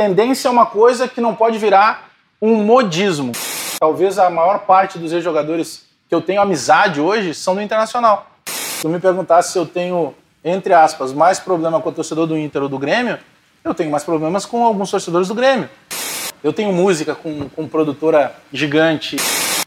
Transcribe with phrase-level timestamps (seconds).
[0.00, 2.08] tendência é uma coisa que não pode virar
[2.40, 3.32] um modismo.
[3.78, 8.26] Talvez a maior parte dos ex-jogadores que eu tenho amizade hoje são do Internacional.
[8.46, 12.38] Se tu me perguntasse se eu tenho, entre aspas, mais problema com o torcedor do
[12.38, 13.18] Inter ou do Grêmio,
[13.62, 15.68] eu tenho mais problemas com alguns torcedores do Grêmio.
[16.42, 19.18] Eu tenho música com, com produtora gigante.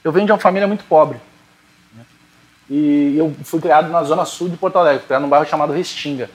[0.04, 1.20] Eu venho de uma família muito pobre.
[1.95, 2.04] Né?
[2.71, 6.27] E eu fui criado na zona sul de Porto Alegre, criado num bairro chamado Restinga.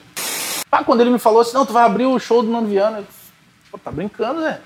[0.71, 2.99] Ah, quando ele me falou assim, não, tu vai abrir o show do Nando Viana,
[2.99, 3.18] eu
[3.71, 4.59] Pô, tá brincando, né?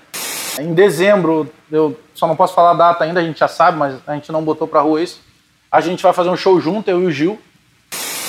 [0.58, 3.96] Em dezembro, eu só não posso falar a data ainda, a gente já sabe, mas
[4.06, 5.20] a gente não botou pra rua isso.
[5.70, 7.38] A gente vai fazer um show junto, eu e o Gil.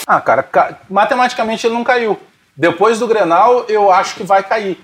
[0.08, 0.80] Ah, cara, ca...
[0.90, 2.20] matematicamente ele não caiu.
[2.56, 4.80] Depois do Grenal, eu acho que vai cair.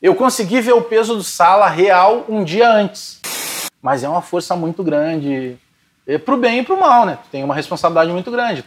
[0.00, 3.20] Eu consegui ver o peso do Sala real um dia antes.
[3.82, 5.58] Mas é uma força muito grande.
[6.06, 7.18] É pro bem e pro mal, né?
[7.30, 8.64] Tem uma responsabilidade muito grande.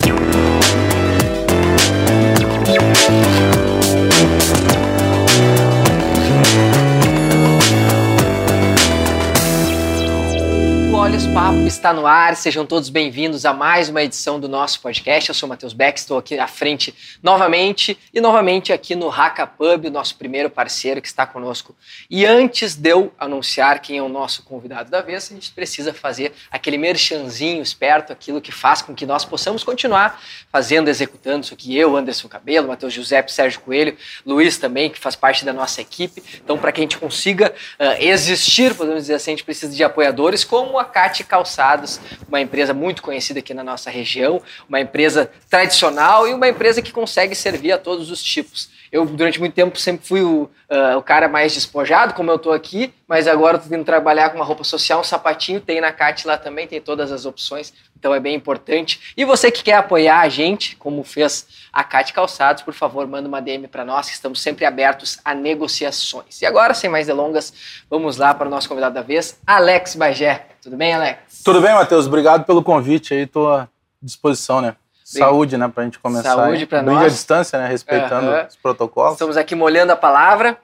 [11.03, 15.29] Olhos Papo está no ar, sejam todos bem-vindos a mais uma edição do nosso podcast.
[15.29, 19.45] Eu sou o Matheus Beck, estou aqui à frente novamente e novamente aqui no Haka
[19.45, 21.75] Pub, o nosso primeiro parceiro que está conosco.
[22.09, 25.93] E antes de eu anunciar quem é o nosso convidado da vez, a gente precisa
[25.93, 31.53] fazer aquele merchanzinho esperto, aquilo que faz com que nós possamos continuar fazendo, executando isso
[31.53, 31.77] aqui.
[31.77, 36.23] Eu, Anderson Cabelo, Matheus Giuseppe, Sérgio Coelho, Luiz também, que faz parte da nossa equipe.
[36.41, 39.83] Então, para que a gente consiga uh, existir, podemos dizer assim, a gente precisa de
[39.83, 45.29] apoiadores como a Cate Calçados, uma empresa muito conhecida aqui na nossa região, uma empresa
[45.49, 48.69] tradicional e uma empresa que consegue servir a todos os tipos.
[48.93, 52.53] Eu, durante muito tempo, sempre fui o, uh, o cara mais despojado, como eu estou
[52.53, 56.27] aqui, mas agora estou vindo trabalhar com uma roupa social, um sapatinho, tem na CAT
[56.27, 59.13] lá também, tem todas as opções, então é bem importante.
[59.17, 63.27] E você que quer apoiar a gente, como fez a CAT Calçados, por favor, manda
[63.27, 66.39] uma DM para nós, que estamos sempre abertos a negociações.
[66.43, 67.51] E agora, sem mais delongas,
[67.89, 70.49] vamos lá para o nosso convidado da vez, Alex Bagé.
[70.61, 71.41] Tudo bem, Alex?
[71.43, 72.05] Tudo bem, Matheus?
[72.05, 73.67] Obrigado pelo convite aí, estou à
[74.03, 74.75] disposição, né?
[75.03, 76.35] Saúde, né, pra gente começar.
[76.35, 77.03] Saúde para nós.
[77.03, 79.13] À distância, né, respeitando os protocolos.
[79.13, 80.57] Estamos aqui molhando a palavra.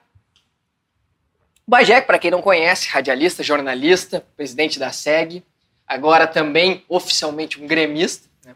[1.66, 5.44] O Bagé, para quem não conhece, radialista, jornalista, presidente da SEG,
[5.86, 8.28] agora também oficialmente um gremista.
[8.44, 8.54] né?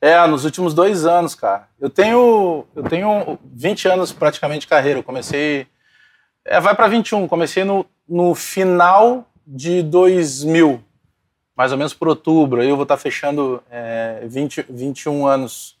[0.00, 1.68] É, nos últimos dois anos, cara.
[1.80, 4.98] Eu tenho, eu tenho 20 anos praticamente de carreira.
[5.00, 5.66] Eu comecei.
[6.44, 7.26] É, vai para 21.
[7.26, 10.82] Comecei no, no final de 2000,
[11.56, 12.60] mais ou menos por outubro.
[12.60, 15.76] Aí eu vou estar fechando é, 20, 21 anos,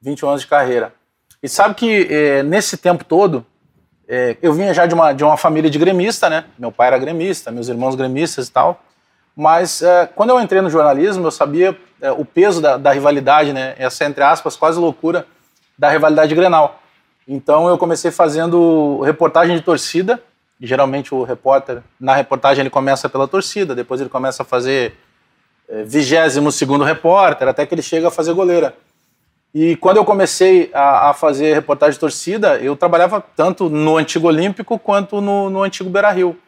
[0.00, 0.92] 21 anos de carreira.
[1.42, 3.44] E sabe que é, nesse tempo todo,
[4.08, 6.44] é, eu vinha já de uma, de uma família de gremista, né?
[6.58, 8.80] Meu pai era gremista, meus irmãos gremistas e tal.
[9.34, 13.52] Mas é, quando eu entrei no jornalismo, eu sabia é, o peso da, da rivalidade,
[13.52, 13.74] né?
[13.78, 15.26] Essa, entre aspas, quase loucura
[15.78, 16.80] da rivalidade Grenal.
[17.26, 20.22] Então eu comecei fazendo reportagem de torcida.
[20.60, 24.96] Geralmente o repórter, na reportagem, ele começa pela torcida, depois ele começa a fazer
[25.84, 28.74] vigésimo segundo repórter, até que ele chega a fazer goleira.
[29.54, 34.28] E quando eu comecei a, a fazer reportagem de torcida, eu trabalhava tanto no antigo
[34.28, 36.38] Olímpico quanto no, no antigo Beira Rio.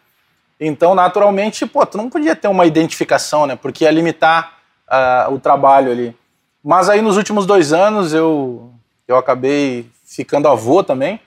[0.60, 3.56] Então, naturalmente, pô, tu não podia ter uma identificação, né?
[3.56, 6.16] Porque ia limitar ah, o trabalho ali.
[6.62, 8.72] Mas aí, nos últimos dois anos, eu,
[9.06, 11.20] eu acabei ficando avô também.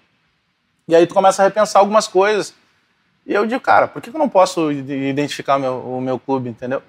[0.87, 2.53] E aí tu começa a repensar algumas coisas.
[3.25, 6.81] E eu digo, cara, por que eu não posso identificar meu, o meu clube, entendeu?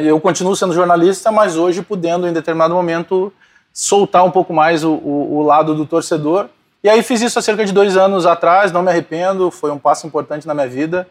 [0.00, 3.32] Eu continuo sendo jornalista, mas hoje podendo, em determinado momento,
[3.72, 6.48] soltar um pouco mais o, o, o, lado do torcedor.
[6.82, 9.78] E aí fiz isso há cerca de dois anos atrás, não me arrependo, foi um
[9.78, 11.08] passo importante na minha vida.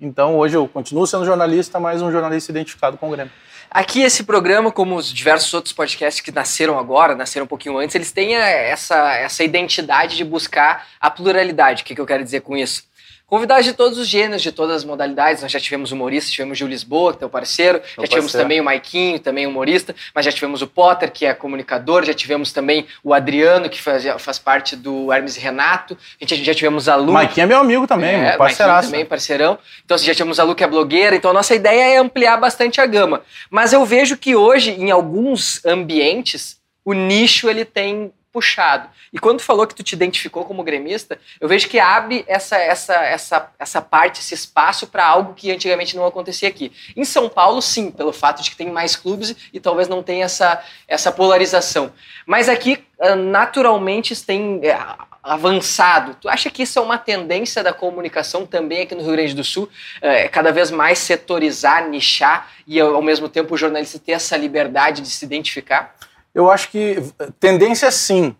[0.00, 3.32] Então hoje eu continuo sendo jornalista, mas um jornalista identificado com o Grêmio.
[3.70, 7.94] Aqui esse programa, como os diversos outros podcasts que nasceram agora, nasceram um pouquinho antes,
[7.94, 11.82] eles têm essa, essa identidade de buscar a pluralidade.
[11.82, 12.84] O que, que eu quero dizer com isso?
[13.26, 15.42] Convidados de todos os gêneros, de todas as modalidades.
[15.42, 17.78] Nós já tivemos humorista, tivemos o Gil Lisboa, que é teu parceiro.
[17.78, 18.08] Meu já parceiro.
[18.10, 19.94] tivemos também o Maiquinho, também humorista.
[20.14, 22.04] Mas já tivemos o Potter, que é comunicador.
[22.04, 25.96] Já tivemos também o Adriano, que faz, faz parte do Hermes e Renato.
[26.20, 27.14] A gente já tivemos a Lu.
[27.14, 28.90] Maiquinho é meu amigo também, é, parceiraço.
[28.90, 29.58] também, parceirão.
[29.84, 31.16] Então, já tivemos a Lu, que é blogueira.
[31.16, 33.22] Então, a nossa ideia é ampliar bastante a gama.
[33.50, 38.88] Mas eu vejo que hoje, em alguns ambientes, o nicho ele tem puxado.
[39.12, 42.56] E quando tu falou que tu te identificou como gremista, eu vejo que abre essa,
[42.56, 46.72] essa, essa, essa parte, esse espaço para algo que antigamente não acontecia aqui.
[46.96, 50.24] Em São Paulo, sim, pelo fato de que tem mais clubes e talvez não tenha
[50.24, 51.92] essa, essa polarização.
[52.26, 54.76] Mas aqui, ah, naturalmente, tem é,
[55.22, 56.16] avançado.
[56.20, 59.44] Tu acha que isso é uma tendência da comunicação também aqui no Rio Grande do
[59.44, 59.68] Sul?
[60.02, 65.02] É, cada vez mais setorizar, nichar e, ao mesmo tempo, o jornalista ter essa liberdade
[65.02, 65.94] de se identificar?
[66.34, 66.96] Eu acho que
[67.38, 68.34] tendência sim.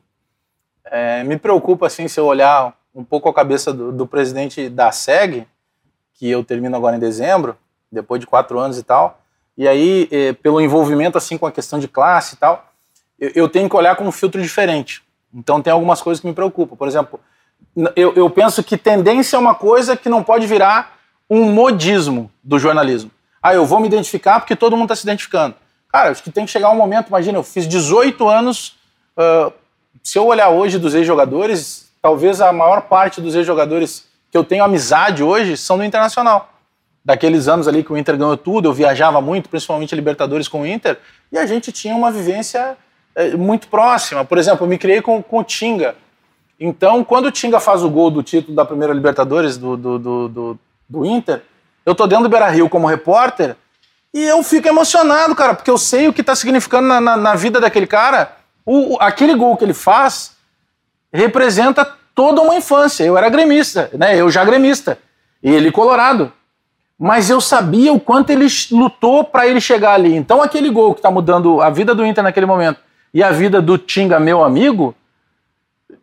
[0.87, 4.93] É, me preocupa assim se eu olhar um pouco a cabeça do, do presidente da
[4.93, 5.47] SEG,
[6.15, 7.57] que eu termino agora em dezembro,
[7.91, 9.21] depois de quatro anos e tal.
[9.57, 12.73] E aí, eh, pelo envolvimento assim com a questão de classe e tal,
[13.19, 15.03] eu, eu, tenho que olhar com um filtro diferente.
[15.33, 16.77] Então tem algumas coisas que me preocupam.
[16.77, 17.21] Por exemplo,
[17.95, 20.97] eu, eu penso que tendência é uma coisa que não pode virar
[21.31, 23.11] um modismo do jornalismo.
[23.43, 25.55] Ah, eu vou me identificar porque todo mundo está se identificando.
[25.95, 28.75] Cara, acho que tem que chegar um momento, imagina, eu fiz 18 anos.
[29.17, 29.53] Uh,
[30.03, 34.65] se eu olhar hoje dos ex-jogadores, talvez a maior parte dos ex-jogadores que eu tenho
[34.65, 36.53] amizade hoje são do Internacional.
[37.05, 40.67] Daqueles anos ali que o Inter ganhou tudo, eu viajava muito, principalmente Libertadores com o
[40.67, 40.99] Inter,
[41.31, 42.77] e a gente tinha uma vivência
[43.15, 44.25] é, muito próxima.
[44.25, 45.95] Por exemplo, eu me criei com, com o Tinga.
[46.59, 50.29] Então, quando o Tinga faz o gol do título da primeira Libertadores do, do, do,
[50.29, 50.59] do,
[50.89, 51.41] do Inter,
[51.87, 53.55] eu tô dentro do Beira Rio como repórter
[54.15, 57.35] e eu fico emocionado, cara, porque eu sei o que está significando na, na, na,
[57.35, 58.37] vida daquele cara.
[58.65, 60.37] O, aquele gol que ele faz
[61.13, 61.85] representa
[62.15, 63.03] toda uma infância.
[63.03, 64.17] Eu era gremista, né?
[64.17, 64.97] Eu já gremista.
[65.43, 66.33] E ele colorado.
[66.97, 70.15] Mas eu sabia o quanto ele lutou para ele chegar ali.
[70.15, 72.79] Então aquele gol que está mudando a vida do Inter naquele momento
[73.13, 74.95] e a vida do Tinga, meu amigo,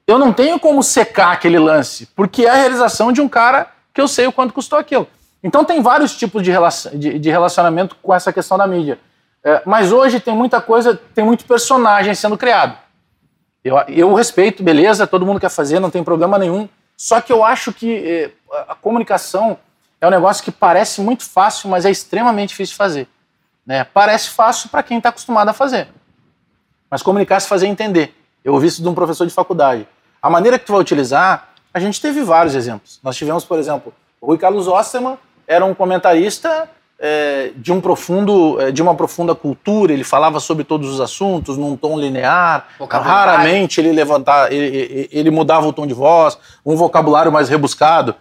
[0.06, 4.02] eu não tenho como secar aquele lance, porque é a realização de um cara que
[4.02, 5.08] eu sei o quanto custou aquilo.
[5.44, 9.00] Então tem vários tipos de, relacion, de, de relacionamento com essa questão da mídia.
[9.44, 12.78] É, mas hoje tem muita coisa, tem muito personagem sendo criado.
[13.64, 16.70] Eu, eu respeito, beleza, todo mundo quer fazer, não tem problema nenhum.
[16.96, 18.32] Só que eu acho que é,
[18.68, 19.58] a comunicação
[20.00, 23.08] é um negócio que parece muito fácil, mas é extremamente difícil de fazer.
[23.66, 23.84] Né?
[23.84, 25.88] Parece fácil para quem está acostumado a fazer.
[26.90, 28.14] Mas comunicar se fazer entender.
[28.44, 29.88] Eu ouvi isso de um professor de faculdade.
[30.22, 33.00] A maneira que tu vai utilizar, a gente teve vários exemplos.
[33.04, 35.18] Nós tivemos, por exemplo, o Rui Carlos Osterman
[35.52, 40.64] era um comentarista é, de, um profundo, é, de uma profunda cultura, ele falava sobre
[40.64, 45.94] todos os assuntos num tom linear, raramente ele levantava, ele, ele, mudava o tom de
[45.94, 48.16] voz, um vocabulário mais rebuscado.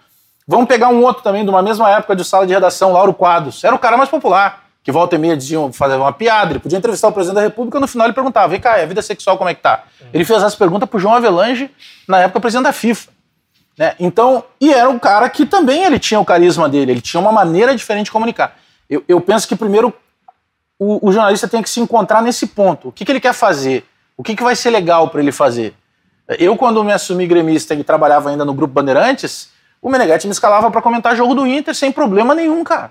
[0.49, 3.63] Vamos pegar um outro também, de uma mesma época de sala de redação, Lauro Quadros.
[3.63, 6.79] Era o cara mais popular, que volta e meia diziam, fazer uma piada, ele podia
[6.79, 9.49] entrevistar o presidente da República, no final ele perguntava, vem cá, a vida sexual como
[9.49, 9.85] é que tá?
[10.13, 11.71] Ele fez essa pergunta pro João Avelange,
[12.09, 13.20] na época presidente da FIFA.
[13.81, 13.95] Né?
[13.99, 17.33] Então, e era um cara que também ele tinha o carisma dele, ele tinha uma
[17.33, 18.59] maneira diferente de comunicar.
[18.91, 19.91] Eu, eu penso que primeiro
[20.79, 22.89] o, o, jornalista tem que se encontrar nesse ponto.
[22.89, 23.87] O que, que ele quer fazer?
[24.19, 25.73] O que, que vai ser legal para ele fazer?
[26.39, 29.49] Eu, quando me assumi gremista e trabalhava ainda no Grupo Bandeirantes,
[29.81, 32.91] o Meneghetti me escalava para comentar jogo do Inter sem problema nenhum, cara.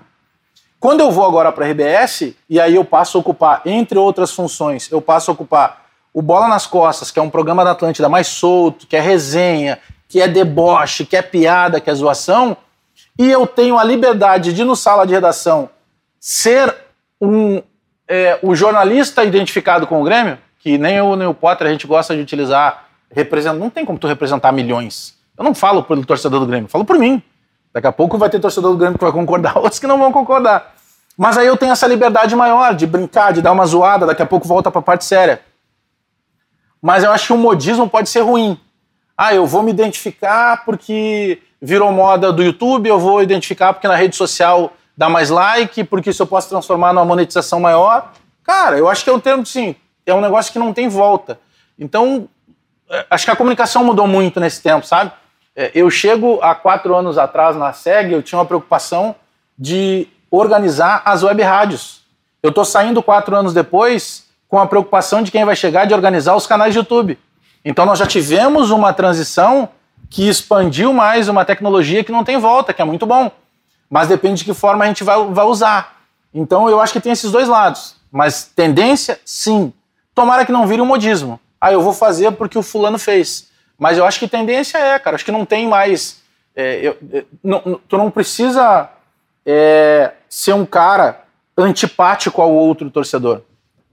[0.80, 4.32] Quando eu vou agora para a RBS, e aí eu passo a ocupar, entre outras
[4.32, 8.08] funções, eu passo a ocupar o Bola nas Costas, que é um programa da Atlântida
[8.08, 9.78] mais solto, que é resenha,
[10.10, 12.56] que é deboche, que é piada, que é zoação,
[13.16, 15.70] e eu tenho a liberdade de, no sala de redação,
[16.18, 16.74] ser
[17.20, 17.62] um,
[18.08, 21.86] é, o jornalista identificado com o Grêmio, que nem eu nem o Potter a gente
[21.86, 25.16] gosta de utilizar, representa, não tem como tu representar milhões.
[25.38, 27.22] Eu não falo pelo torcedor do Grêmio, falo por mim.
[27.72, 30.10] Daqui a pouco vai ter torcedor do Grêmio que vai concordar, outros que não vão
[30.10, 30.74] concordar.
[31.16, 34.26] Mas aí eu tenho essa liberdade maior de brincar, de dar uma zoada, daqui a
[34.26, 35.40] pouco volta para a parte séria.
[36.82, 38.58] Mas eu acho que o modismo pode ser ruim.
[39.22, 43.94] Ah, eu vou me identificar porque virou moda do YouTube, eu vou identificar porque na
[43.94, 48.12] rede social dá mais like, porque isso eu posso transformar numa monetização maior.
[48.42, 49.76] Cara, eu acho que é um termo, sim,
[50.06, 51.38] é um negócio que não tem volta.
[51.78, 52.30] Então,
[52.88, 55.12] é, acho que a comunicação mudou muito nesse tempo, sabe?
[55.54, 59.14] É, eu chego há quatro anos atrás na SEG, eu tinha uma preocupação
[59.58, 62.00] de organizar as web rádios.
[62.42, 66.34] Eu estou saindo quatro anos depois com a preocupação de quem vai chegar de organizar
[66.34, 67.18] os canais de YouTube.
[67.64, 69.68] Então nós já tivemos uma transição
[70.08, 73.30] que expandiu mais uma tecnologia que não tem volta, que é muito bom.
[73.88, 76.00] Mas depende de que forma a gente vai, vai usar.
[76.32, 77.96] Então eu acho que tem esses dois lados.
[78.10, 79.72] Mas tendência, sim.
[80.14, 81.40] Tomara que não vire um modismo.
[81.60, 83.48] Ah, eu vou fazer porque o fulano fez.
[83.78, 85.14] Mas eu acho que tendência é, cara.
[85.14, 86.20] Acho que não tem mais.
[86.54, 88.90] É, eu, é, não, tu não precisa
[89.44, 91.24] é, ser um cara
[91.56, 93.42] antipático ao outro torcedor.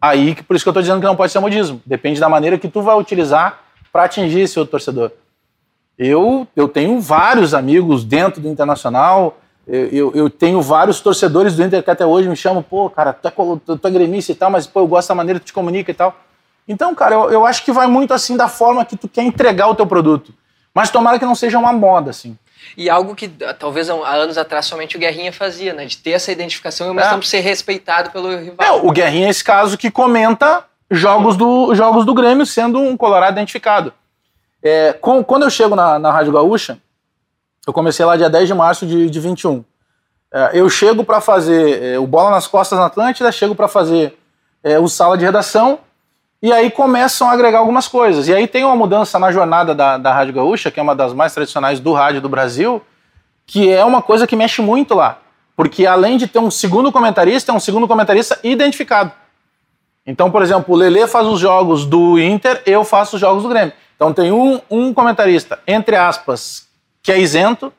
[0.02, 1.82] Aí, por isso que eu estou dizendo que não pode ser modismo.
[1.86, 3.62] Depende da maneira que tu vai utilizar
[3.92, 5.12] para atingir esse outro torcedor.
[5.98, 11.64] Eu, eu tenho vários amigos dentro do Internacional, eu, eu, eu, tenho vários torcedores do
[11.64, 14.50] Inter que até hoje me chamam, pô, cara, tu é, tu é gremista e tal,
[14.50, 16.16] mas pô, eu gosto da maneira que tu te comunica e tal.
[16.68, 19.68] Então, cara, eu, eu acho que vai muito assim da forma que tu quer entregar
[19.68, 20.34] o teu produto.
[20.74, 22.38] Mas tomara que não seja uma moda, assim.
[22.76, 23.28] E algo que
[23.60, 25.86] talvez há anos atrás somente o Guerrinha fazia, né?
[25.86, 27.14] De ter essa identificação e ao mesmo é.
[27.14, 28.68] tempo ser respeitado pelo rival.
[28.68, 32.96] É, o Guerrinha é esse caso que comenta jogos do, jogos do Grêmio sendo um
[32.96, 33.94] Colorado identificado.
[34.62, 36.78] É, com, quando eu chego na, na Rádio Gaúcha,
[37.66, 39.64] eu comecei lá dia 10 de março de, de 21.
[40.32, 44.18] É, eu chego para fazer é, o Bola nas Costas na Atlântida, chego para fazer
[44.64, 45.80] é, o Sala de Redação
[46.42, 48.28] E aí começam a agregar algumas coisas.
[48.28, 51.14] E aí tem uma mudança na jornada da, da Rádio Gaúcha, que é uma das
[51.14, 52.82] mais tradicionais do rádio do Brasil,
[53.46, 55.20] que é uma coisa que mexe muito lá.
[55.56, 59.12] Porque além de ter um segundo comentarista, é um segundo comentarista identificado.
[60.06, 63.50] Então, por exemplo, o Lele faz os jogos do Inter, eu faço os jogos do
[63.50, 63.74] Grêmio.
[63.96, 66.68] Então tem um, um comentarista, entre aspas,
[67.02, 67.74] que é isento,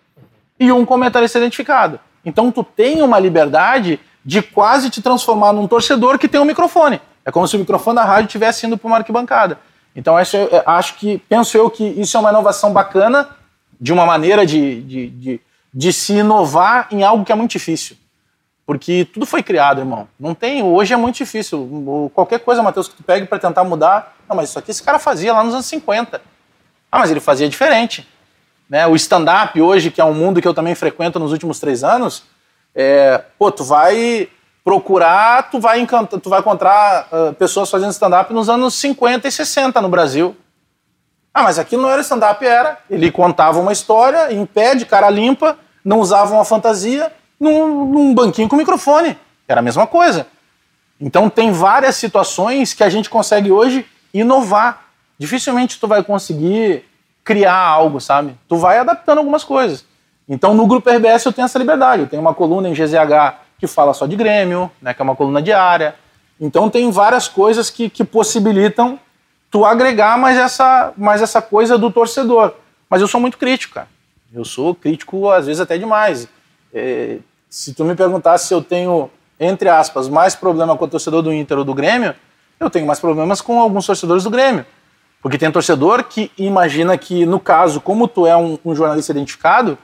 [0.59, 2.01] e um comentarista identificado.
[2.25, 7.01] Então tu tem uma liberdade de quase te transformar num torcedor que tem um microfone.
[7.29, 9.59] É como se o microfone da rádio estivesse indo para uma arquibancada.
[9.95, 13.29] Então acho, acho que, penso eu que isso é uma inovação bacana,
[13.79, 15.41] de uma maneira de, de, de,
[15.75, 17.99] de se inovar em algo que é muito difícil.
[18.65, 20.09] Porque tudo foi criado, irmão.
[20.19, 20.63] Não tem.
[20.63, 22.11] Hoje é muito difícil.
[22.15, 24.17] Qualquer coisa, Matheus, que tu pegue para tentar mudar.
[24.27, 26.23] Não, mas isso aqui esse cara fazia lá nos anos 50.
[26.91, 28.09] Ah, mas ele fazia diferente.
[28.71, 28.87] Né?
[28.87, 32.25] O stand-up hoje, que é um mundo que eu também frequento nos últimos três anos,
[32.75, 34.31] é, pô, tu vai
[34.69, 39.33] procurar, tu vai, encantar, tu vai encontrar uh, pessoas fazendo stand-up nos anos 50 e
[39.33, 40.37] 60 no Brasil.
[41.33, 42.79] Ah, mas aquilo não era stand-up, era.
[42.91, 47.11] Ele contava uma história, em pé, de cara limpa, não usava uma fantasia,
[47.41, 49.17] num, num banquinho com microfone.
[49.49, 50.27] Era a mesma coisa.
[51.01, 54.85] Então tem várias situações que a gente consegue hoje inovar.
[55.19, 56.85] Dificilmente tu vai conseguir
[57.25, 58.37] criar algo, sabe?
[58.47, 59.87] Tu vai adaptando algumas coisas.
[60.29, 62.03] Então no grupo RBS eu tenho essa liberdade.
[62.03, 65.17] Eu tenho uma coluna em GZH que fala só de Grêmio, né, que é uma
[65.17, 65.95] coluna diária.
[66.41, 68.99] Então tem várias coisas que, que possibilitam
[69.51, 72.55] tu agregar mais essa, mais essa coisa do torcedor.
[72.89, 73.89] Mas eu sou muito crítico, cara.
[74.33, 76.29] Eu sou crítico às vezes até demais.
[76.73, 79.11] É, se tu me perguntasse se eu tenho,
[79.41, 82.15] entre aspas, mais problema com o torcedor do Inter ou do Grêmio,
[82.61, 84.67] eu tenho mais problemas com alguns torcedores do Grêmio.
[85.21, 89.77] Porque tem torcedor que imagina que, no caso, como tu é um, um jornalista identificado,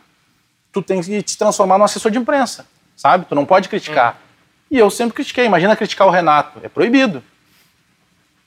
[0.73, 2.67] tu tem que te transformar num assessor de imprensa,
[2.97, 3.27] sabe?
[3.27, 4.15] Tu não pode criticar.
[4.15, 4.25] Hum.
[4.71, 5.45] E eu sempre critiquei.
[5.45, 6.61] Imagina criticar o Renato.
[6.63, 7.23] É proibido.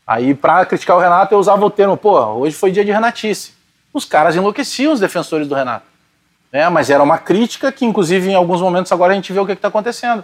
[0.06, 3.54] Aí, para criticar o Renato, eu usava o termo, pô, hoje foi dia de Renatice.
[3.94, 5.86] Os caras enlouqueciam os defensores do Renato.
[6.52, 9.46] É, mas era uma crítica que, inclusive, em alguns momentos agora a gente vê o
[9.46, 10.24] que está acontecendo.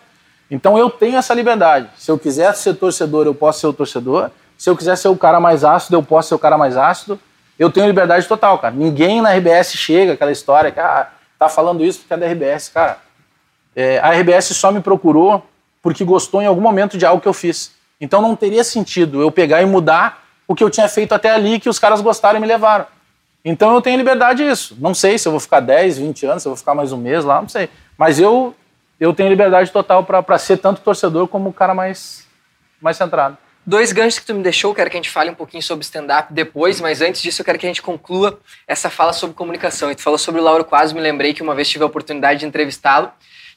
[0.49, 1.89] Então eu tenho essa liberdade.
[1.97, 4.29] Se eu quiser ser torcedor, eu posso ser o torcedor.
[4.57, 7.19] Se eu quiser ser o cara mais ácido, eu posso ser o cara mais ácido.
[7.57, 8.73] Eu tenho liberdade total, cara.
[8.73, 12.69] Ninguém na RBS chega, aquela história que ah, tá falando isso porque é da RBS.
[12.69, 12.97] Cara,
[13.75, 15.43] é, a RBS só me procurou
[15.81, 17.73] porque gostou em algum momento de algo que eu fiz.
[17.99, 21.59] Então não teria sentido eu pegar e mudar o que eu tinha feito até ali,
[21.59, 22.85] que os caras gostaram e me levaram.
[23.43, 24.77] Então eu tenho liberdade disso.
[24.79, 26.97] Não sei se eu vou ficar 10, 20 anos, se eu vou ficar mais um
[26.97, 27.69] mês lá, não sei.
[27.97, 28.55] Mas eu,
[28.99, 32.25] eu tenho liberdade total para ser tanto torcedor como o cara mais,
[32.81, 33.37] mais centrado.
[33.65, 36.33] Dois ganchos que tu me deixou, quero que a gente fale um pouquinho sobre stand-up
[36.33, 38.37] depois, mas antes disso eu quero que a gente conclua
[38.67, 39.89] essa fala sobre comunicação.
[39.89, 42.41] E tu falou sobre o Lauro Quase, me lembrei que uma vez tive a oportunidade
[42.41, 43.09] de entrevistá-lo,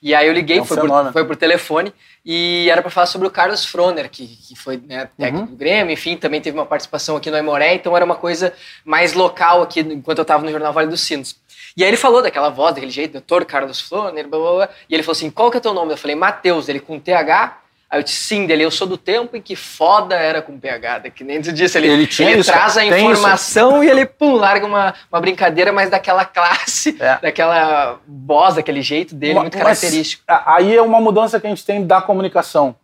[0.07, 1.93] e aí eu liguei, é um foi, por, foi, por, telefone,
[2.25, 5.51] e era para falar sobre o Carlos Froner, que, que foi né, técnico uhum.
[5.51, 8.53] do Grêmio, enfim, também teve uma participação aqui no Aimoré, então era uma coisa
[8.85, 11.35] mais local aqui, enquanto eu estava no Jornal Vale dos Sinos.
[11.77, 14.95] E aí ele falou daquela voz, daquele jeito, doutor Carlos Froner, blá, blá, blá, e
[14.95, 15.93] ele falou assim, qual que é teu nome?
[15.93, 17.59] Eu falei, Matheus, ele com TH,
[17.89, 21.11] Aí eu disse, sim, dele, eu sou do tempo em que foda era com PH,
[21.11, 24.67] que nem tu disse, ele, ele, ele isso, traz a informação e ele, pum, larga
[24.67, 27.19] uma, uma brincadeira, mas daquela classe, é.
[27.21, 30.25] daquela voz, daquele jeito dele, muito característico.
[30.27, 32.75] aí é uma mudança que a gente tem da comunicação.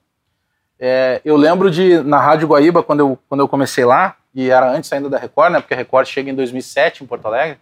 [0.78, 4.70] É, eu lembro de, na Rádio Guaíba, quando eu, quando eu comecei lá, e era
[4.70, 7.58] antes ainda da Record, né, porque a Record chega em 2007 em Porto Alegre,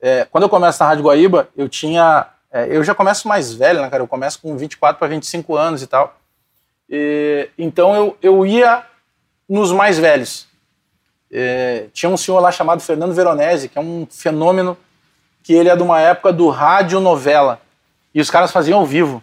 [0.00, 3.80] é, quando eu começo na Rádio Guaíba, eu tinha, é, eu já começo mais velho,
[3.80, 6.17] né, cara, eu começo com 24 para 25 anos e tal,
[6.88, 8.84] e, então eu, eu ia
[9.48, 10.46] nos mais velhos.
[11.30, 14.76] E, tinha um senhor lá chamado Fernando Veronese, que é um fenômeno
[15.42, 17.60] que ele é de uma época do rádio novela.
[18.14, 19.22] E os caras faziam ao vivo.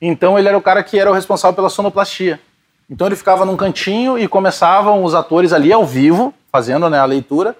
[0.00, 2.40] Então ele era o cara que era o responsável pela sonoplastia.
[2.88, 7.04] Então ele ficava num cantinho e começavam os atores ali ao vivo, fazendo né, a
[7.04, 7.56] leitura.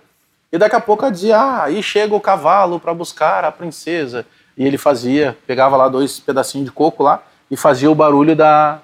[0.53, 4.27] E daqui a pouco dizia: Ah, aí chega o cavalo para buscar a princesa.
[4.57, 8.81] E ele fazia, pegava lá dois pedacinhos de coco lá e fazia o barulho da,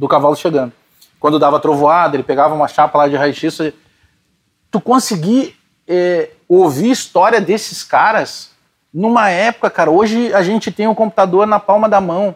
[0.00, 0.72] do cavalo chegando.
[1.20, 3.74] Quando dava trovoada, ele pegava uma chapa lá de raio-x.
[4.70, 5.54] Tu conseguir
[5.86, 8.50] é, ouvir história desses caras
[8.92, 12.34] numa época, cara, hoje a gente tem um computador na palma da mão.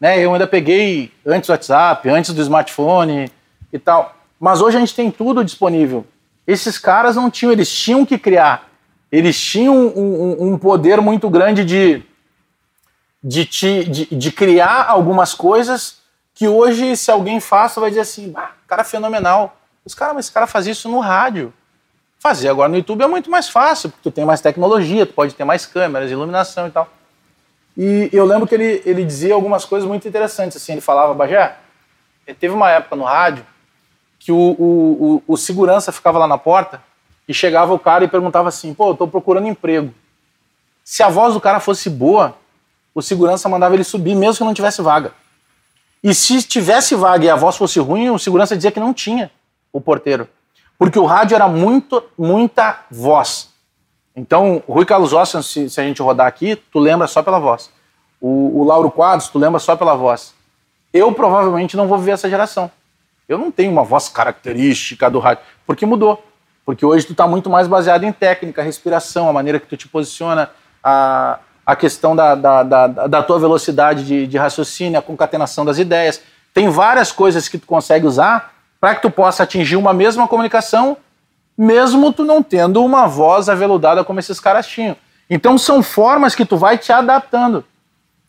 [0.00, 0.18] Né?
[0.18, 3.30] Eu ainda peguei antes do WhatsApp, antes do smartphone
[3.70, 4.16] e tal.
[4.40, 6.06] Mas hoje a gente tem tudo disponível.
[6.46, 8.70] Esses caras não tinham, eles tinham que criar.
[9.12, 10.00] Eles tinham um,
[10.40, 12.02] um, um poder muito grande de,
[13.22, 16.01] de, te, de, de criar algumas coisas
[16.34, 19.56] que hoje, se alguém faz, vai dizer assim, ah, cara fenomenal.
[19.84, 21.52] Os caras, mas esse cara fazia isso no rádio.
[22.18, 25.34] Fazer agora no YouTube é muito mais fácil, porque tu tem mais tecnologia, tu pode
[25.34, 26.88] ter mais câmeras, iluminação e tal.
[27.76, 31.56] E eu lembro que ele, ele dizia algumas coisas muito interessantes, assim, ele falava, Bagé,
[32.38, 33.44] teve uma época no rádio
[34.18, 36.80] que o, o, o, o segurança ficava lá na porta
[37.26, 39.92] e chegava o cara e perguntava assim: pô, eu tô procurando emprego.
[40.84, 42.36] Se a voz do cara fosse boa,
[42.94, 45.12] o segurança mandava ele subir, mesmo que não tivesse vaga.
[46.02, 49.30] E se tivesse vaga e a voz fosse ruim, o segurança dizia que não tinha
[49.72, 50.28] o porteiro.
[50.76, 53.50] Porque o rádio era muito, muita voz.
[54.16, 57.70] Então, Rui Carlos Ossian, se, se, a gente rodar aqui, tu lembra só pela voz.
[58.20, 60.34] O, o Lauro Quadros, tu lembra só pela voz.
[60.92, 62.70] Eu provavelmente não vou viver essa geração.
[63.28, 66.22] Eu não tenho uma voz característica do rádio, porque mudou.
[66.64, 69.88] Porque hoje tu está muito mais baseado em técnica, respiração, a maneira que tu te
[69.88, 70.50] posiciona,
[70.82, 75.78] a, a questão da, da, da, da tua velocidade de, de raciocínio, a concatenação das
[75.78, 76.20] ideias.
[76.52, 80.96] Tem várias coisas que tu consegue usar para que tu possa atingir uma mesma comunicação,
[81.56, 84.96] mesmo tu não tendo uma voz aveludada como esses caras tinham.
[85.30, 87.64] Então são formas que tu vai te adaptando.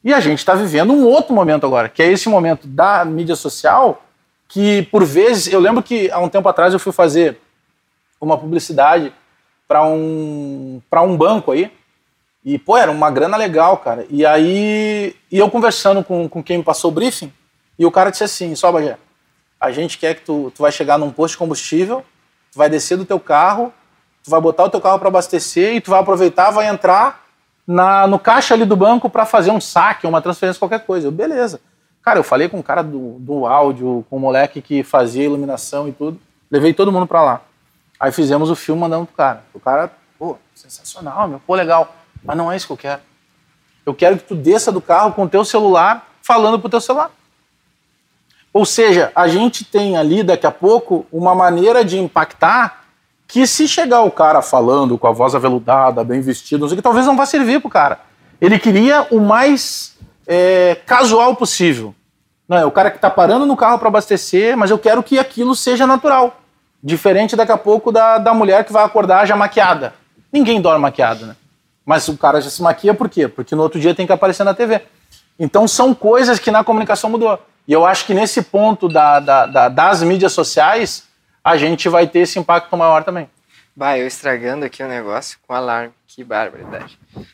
[0.04, 3.36] E a gente está vivendo um outro momento agora, que é esse momento da mídia
[3.36, 4.04] social,
[4.48, 7.40] que por vezes, eu lembro que há um tempo atrás eu fui fazer
[8.22, 9.14] uma publicidade
[9.68, 11.72] para um, um banco aí,
[12.46, 14.06] e, pô, era uma grana legal, cara.
[14.10, 17.32] E aí, e eu conversando com, com quem me passou o briefing,
[17.78, 18.98] e o cara disse assim, só, Bagé,
[19.60, 22.04] a gente quer que tu, tu vai chegar num posto de combustível,
[22.52, 23.74] tu vai descer do teu carro,
[24.24, 27.24] tu vai botar o teu carro para abastecer e tu vai aproveitar, vai entrar
[27.66, 31.08] na, no caixa ali do banco para fazer um saque, uma transferência, qualquer coisa.
[31.08, 31.62] Eu, beleza.
[32.02, 35.88] Cara, eu falei com o cara do, do áudio, com o moleque que fazia iluminação
[35.88, 36.20] e tudo.
[36.52, 37.42] Levei todo mundo para lá.
[38.00, 39.44] Aí fizemos o filme mandando pro cara.
[39.54, 41.96] O cara, pô, sensacional, meu, pô, legal.
[42.24, 43.02] Mas não é isso que eu quero.
[43.86, 47.12] Eu quero que tu desça do carro com o teu celular falando pro teu celular.
[48.54, 52.84] Ou seja, a gente tem ali daqui a pouco uma maneira de impactar
[53.28, 56.78] que se chegar o cara falando com a voz aveludada, bem vestido, não sei o
[56.78, 58.00] que, talvez não vá servir pro cara.
[58.40, 61.96] Ele queria o mais é, casual possível.
[62.48, 65.18] Não é o cara que está parando no carro para abastecer, mas eu quero que
[65.18, 66.40] aquilo seja natural.
[66.84, 69.94] Diferente daqui a pouco da, da mulher que vai acordar já maquiada.
[70.32, 71.36] Ninguém dorme maquiado, né?
[71.86, 73.28] Mas o cara já se maquia por quê?
[73.28, 74.82] Porque no outro dia tem que aparecer na TV.
[75.38, 77.40] Então são coisas que na comunicação mudou.
[77.68, 81.04] E eu acho que nesse ponto da, da, da, das mídias sociais,
[81.44, 83.30] a gente vai ter esse impacto maior também.
[83.76, 85.94] Bah, eu estragando aqui o negócio com alarme.
[86.08, 87.00] Que barbaridade.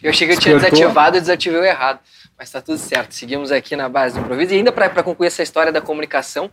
[0.00, 1.98] Eu achei que eu tinha desativado e desativei o errado.
[2.42, 3.14] Mas tá tudo certo.
[3.14, 4.52] Seguimos aqui na base do improviso.
[4.52, 6.50] E ainda para concluir essa história da comunicação,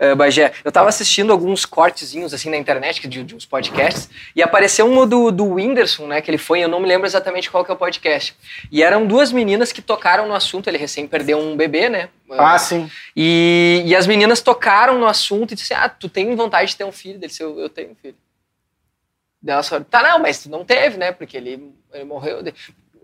[0.00, 4.42] uh, Bagé, eu tava assistindo alguns cortezinhos assim na internet, de, de uns podcasts, e
[4.42, 6.20] apareceu um do, do Whindersson, né?
[6.20, 8.36] Que ele foi, eu não me lembro exatamente qual que é o podcast.
[8.68, 10.66] E eram duas meninas que tocaram no assunto.
[10.66, 12.08] Ele recém perdeu um bebê, né?
[12.32, 12.90] Ah, sim.
[13.14, 16.82] E, e as meninas tocaram no assunto e disseram: Ah, tu tem vontade de ter
[16.82, 17.14] um filho?
[17.14, 18.16] Ele disse: Eu, eu tenho um filho.
[19.46, 21.12] Ela falou, tá, não, mas tu não teve, né?
[21.12, 22.42] Porque ele, ele morreu.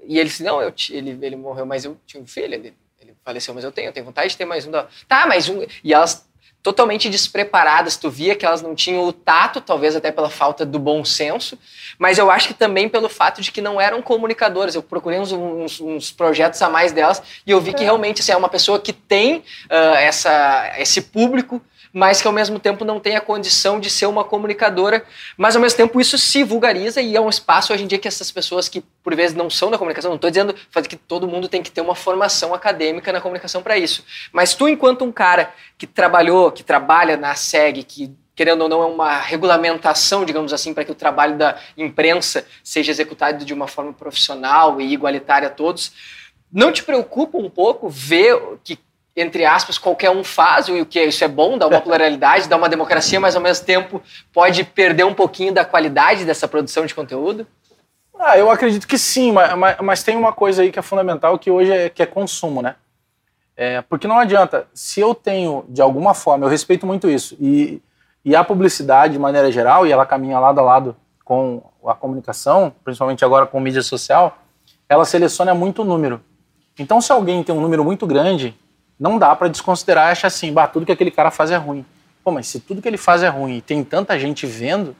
[0.06, 3.14] E ele disse, não, eu, ele, ele morreu, mas eu tinha um filho, ele, ele
[3.24, 4.72] faleceu, mas eu tenho, eu tenho vontade de ter mais um.
[5.08, 5.64] Tá, mais um.
[5.82, 6.26] E elas
[6.64, 10.78] totalmente despreparadas, tu via que elas não tinham o tato, talvez até pela falta do
[10.78, 11.58] bom senso,
[11.98, 14.74] mas eu acho que também pelo fato de que não eram comunicadoras.
[14.74, 17.84] Eu procurei uns, uns, uns projetos a mais delas e eu vi que é.
[17.84, 21.60] realmente assim, é uma pessoa que tem uh, essa, esse público
[21.94, 25.04] mas que ao mesmo tempo não tem a condição de ser uma comunicadora,
[25.36, 28.08] mas ao mesmo tempo isso se vulgariza e é um espaço hoje em dia que
[28.08, 30.52] essas pessoas que por vezes não são da comunicação, não estou dizendo
[30.88, 34.68] que todo mundo tem que ter uma formação acadêmica na comunicação para isso, mas tu
[34.68, 39.20] enquanto um cara que trabalhou, que trabalha na SEG, que querendo ou não, é uma
[39.20, 44.80] regulamentação, digamos assim, para que o trabalho da imprensa seja executado de uma forma profissional
[44.80, 45.92] e igualitária a todos.
[46.52, 48.76] Não te preocupa um pouco ver que
[49.16, 52.56] entre aspas, qualquer um faz, e o que isso é bom, dá uma pluralidade, dá
[52.56, 56.94] uma democracia, mas ao mesmo tempo pode perder um pouquinho da qualidade dessa produção de
[56.94, 57.46] conteúdo?
[58.18, 61.50] Ah, eu acredito que sim, mas, mas tem uma coisa aí que é fundamental que
[61.50, 62.76] hoje é, que é consumo, né?
[63.56, 67.80] É, porque não adianta, se eu tenho, de alguma forma, eu respeito muito isso, e,
[68.24, 72.72] e a publicidade, de maneira geral, e ela caminha lado a lado com a comunicação,
[72.82, 74.38] principalmente agora com mídia social,
[74.88, 76.20] ela seleciona muito número.
[76.78, 78.56] Então, se alguém tem um número muito grande,
[78.98, 81.84] não dá para desconsiderar e achar assim, bah, tudo que aquele cara faz é ruim.
[82.22, 84.96] Pô, mas se tudo que ele faz é ruim e tem tanta gente vendo,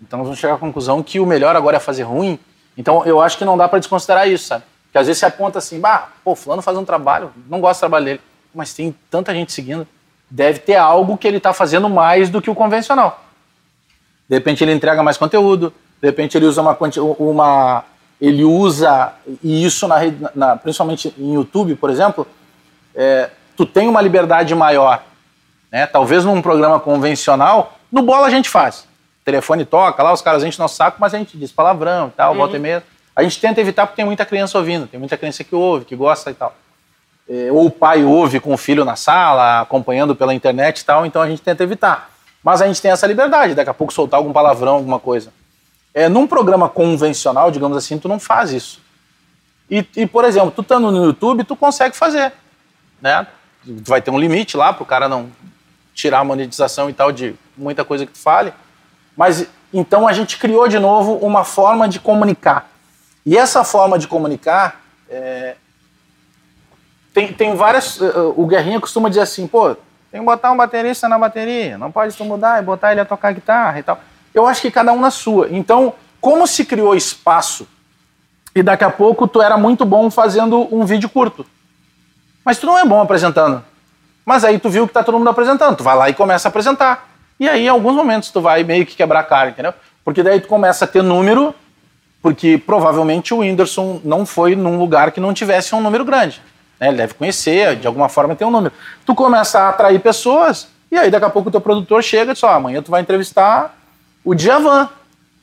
[0.00, 2.38] então nós vamos chegar à conclusão que o melhor agora é fazer ruim.
[2.76, 4.64] Então eu acho que não dá para desconsiderar isso, sabe?
[4.84, 7.80] Porque às vezes você aponta assim, bah, pô, fulano faz um trabalho, não gosto do
[7.80, 8.20] trabalho dele,
[8.54, 9.86] mas tem tanta gente seguindo,
[10.30, 13.24] deve ter algo que ele está fazendo mais do que o convencional.
[14.28, 16.78] De repente ele entrega mais conteúdo, de repente ele usa uma,
[17.18, 17.84] uma
[18.20, 19.96] ele usa e isso na,
[20.34, 22.26] na, principalmente em YouTube, por exemplo,
[22.98, 25.04] é, tu tem uma liberdade maior.
[25.70, 25.86] Né?
[25.86, 28.80] Talvez num programa convencional, no bola a gente faz.
[28.80, 32.10] O telefone toca, lá os caras enchem nosso saco, mas a gente diz palavrão e
[32.10, 32.38] tal, uhum.
[32.38, 32.82] volta e meia.
[33.14, 35.94] A gente tenta evitar porque tem muita criança ouvindo, tem muita criança que ouve, que
[35.94, 36.54] gosta e tal.
[37.28, 41.06] É, ou o pai ouve com o filho na sala, acompanhando pela internet e tal,
[41.06, 42.10] então a gente tenta evitar.
[42.42, 45.32] Mas a gente tem essa liberdade, daqui a pouco soltar algum palavrão, alguma coisa.
[45.94, 48.80] É, num programa convencional, digamos assim, tu não faz isso.
[49.70, 52.32] E, e por exemplo, tu estando no YouTube, tu consegue fazer,
[53.00, 53.26] né?
[53.64, 55.30] Vai ter um limite lá para o cara não
[55.94, 58.52] tirar a monetização e tal de muita coisa que tu fale.
[59.16, 62.70] Mas então a gente criou de novo uma forma de comunicar.
[63.26, 64.80] E essa forma de comunicar
[65.10, 65.56] é,
[67.12, 68.00] tem, tem várias.
[68.36, 69.74] O Guerrinha costuma dizer assim, pô,
[70.10, 73.04] tem que botar um baterista na bateria, não pode tu mudar e botar ele a
[73.04, 74.00] tocar guitarra e tal.
[74.32, 75.48] Eu acho que cada um na sua.
[75.50, 77.66] Então, como se criou espaço
[78.54, 81.44] e daqui a pouco tu era muito bom fazendo um vídeo curto.
[82.48, 83.62] Mas tu não é bom apresentando.
[84.24, 86.50] Mas aí tu viu que tá todo mundo apresentando, tu vai lá e começa a
[86.50, 87.06] apresentar.
[87.38, 89.74] E aí, em alguns momentos, tu vai meio que quebrar a cara, entendeu?
[90.02, 91.54] Porque daí tu começa a ter número,
[92.22, 96.40] porque provavelmente o Whindersson não foi num lugar que não tivesse um número grande.
[96.80, 96.88] Né?
[96.88, 98.72] Ele deve conhecer, de alguma forma tem um número.
[99.04, 102.34] Tu começa a atrair pessoas, e aí daqui a pouco o teu produtor chega e
[102.34, 103.76] diz, oh, amanhã tu vai entrevistar
[104.24, 104.88] o Djavan.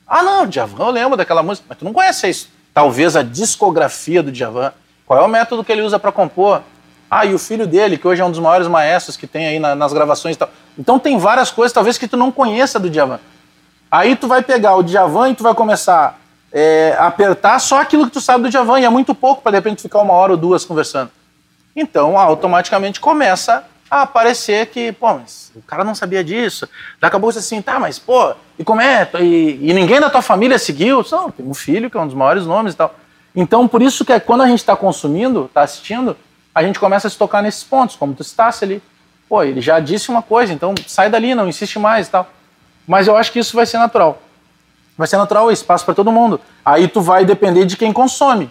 [0.07, 2.49] Ah, não, o Djavan eu lembro daquela música, mas tu não conhece isso.
[2.73, 4.73] Talvez a discografia do Djavan.
[5.05, 6.63] Qual é o método que ele usa para compor?
[7.09, 9.59] Ah, e o filho dele, que hoje é um dos maiores maestros que tem aí
[9.59, 10.49] na, nas gravações e tal.
[10.77, 13.19] Então tem várias coisas, talvez, que tu não conheça do Djavan.
[13.89, 16.19] Aí tu vai pegar o Djavan e tu vai começar
[16.51, 19.51] é, a apertar só aquilo que tu sabe do Djavan, e é muito pouco para
[19.51, 21.11] de repente ficar uma hora ou duas conversando.
[21.75, 26.67] Então, automaticamente começa a aparecer que, pô, mas o cara não sabia disso.
[26.99, 29.07] Daqui a pouco você assim, tá, mas, pô, e como é?
[29.19, 31.05] E, e ninguém da tua família seguiu?
[31.11, 32.95] Não, tem um filho que é um dos maiores nomes e tal.
[33.35, 36.15] Então, por isso que é, quando a gente está consumindo, está assistindo,
[36.55, 38.81] a gente começa a se tocar nesses pontos, como tu estás ali.
[39.27, 42.29] Pô, ele já disse uma coisa, então sai dali, não insiste mais e tal.
[42.87, 44.21] Mas eu acho que isso vai ser natural.
[44.97, 46.39] Vai ser natural, espaço para todo mundo.
[46.63, 48.49] Aí tu vai depender de quem consome.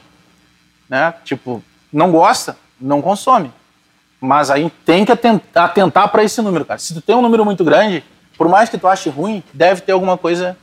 [0.87, 1.15] Né?
[1.25, 3.51] Tipo, não gosta, não consome.
[4.21, 6.79] Mas aí tem que atentar para esse número, cara.
[6.79, 8.05] Se tu tem um número muito grande,
[8.37, 10.59] por mais que tu ache ruim, deve ter alguma coisa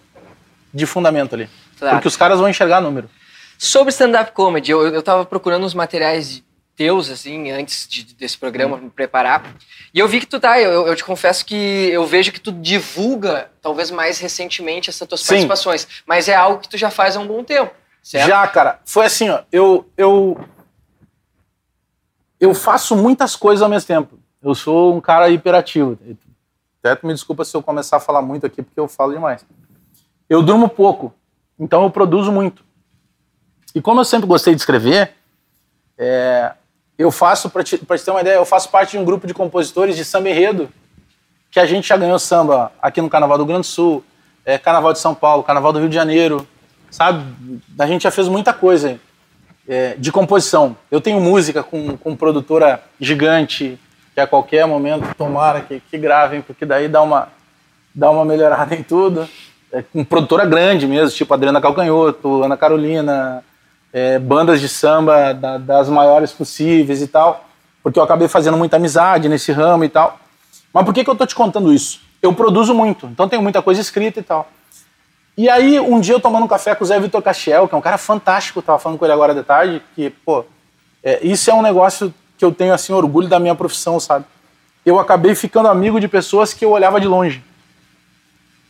[0.72, 1.50] de fundamento ali.
[1.80, 1.96] Claro.
[1.96, 3.10] Porque os caras vão enxergar número.
[3.58, 6.44] Sobre stand-up comedy, eu, eu tava procurando uns materiais
[6.82, 9.54] teus, assim, antes de, desse programa, me preparar.
[9.94, 12.52] E eu vi que tu tá, eu, eu, te confesso que eu vejo que tu
[12.52, 15.28] divulga, talvez mais recentemente, essas tuas Sim.
[15.28, 15.88] participações.
[16.08, 18.28] Mas é algo que tu já faz há um bom tempo, certo?
[18.28, 18.80] Já, cara.
[18.84, 20.44] Foi assim, ó, eu, eu,
[22.39, 24.17] eu faço muitas coisas ao mesmo tempo.
[24.41, 26.00] Eu sou um cara hiperativo.
[26.84, 29.46] Até me desculpa se eu começar a falar muito aqui, porque eu falo demais.
[30.28, 31.13] Eu durmo pouco,
[31.60, 32.65] então eu produzo muito.
[33.76, 35.13] E como eu sempre gostei de escrever,
[35.96, 36.56] é,
[37.02, 39.34] eu faço, para te, te ter uma ideia, eu faço parte de um grupo de
[39.34, 40.70] compositores de samba enredo,
[41.50, 44.04] que a gente já ganhou samba aqui no Carnaval do Grande Sul,
[44.46, 46.48] é, Carnaval de São Paulo, Carnaval do Rio de Janeiro,
[46.90, 47.26] sabe?
[47.78, 49.00] A gente já fez muita coisa
[49.68, 50.76] é, de composição.
[50.90, 53.80] Eu tenho música com, com produtora gigante,
[54.14, 57.30] que a qualquer momento, tomara que, que gravem, porque daí dá uma,
[57.94, 59.28] dá uma melhorada em tudo.
[59.72, 63.44] É, com produtora grande mesmo, tipo Adriana Calcanhoto, Ana Carolina,
[63.94, 67.46] é, bandas de samba da, das maiores possíveis e tal,
[67.84, 70.20] porque eu acabei fazendo muita amizade nesse ramo e tal.
[70.74, 72.00] Mas por que, que eu tô te contando isso?
[72.22, 74.48] Eu produzo muito, então tenho muita coisa escrita e tal.
[75.38, 77.78] E aí, um dia eu tomando um café com o Zé Vitor Castiel, que é
[77.78, 80.46] um cara fantástico, tava falando com ele agora de tarde, que, pô,
[81.02, 84.26] é, isso é um negócio que eu tenho, assim, orgulho da minha profissão, sabe?
[84.86, 87.44] Eu acabei ficando amigo de pessoas que eu olhava de longe.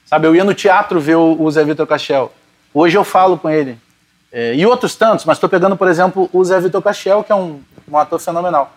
[0.05, 2.31] Sabe, eu ia no teatro ver o, o Zé Vitor Castiel.
[2.73, 3.77] Hoje eu falo com ele.
[4.31, 7.35] É, e outros tantos, mas estou pegando, por exemplo, o Zé Vitor Castiel, que é
[7.35, 8.71] um, um ator fenomenal.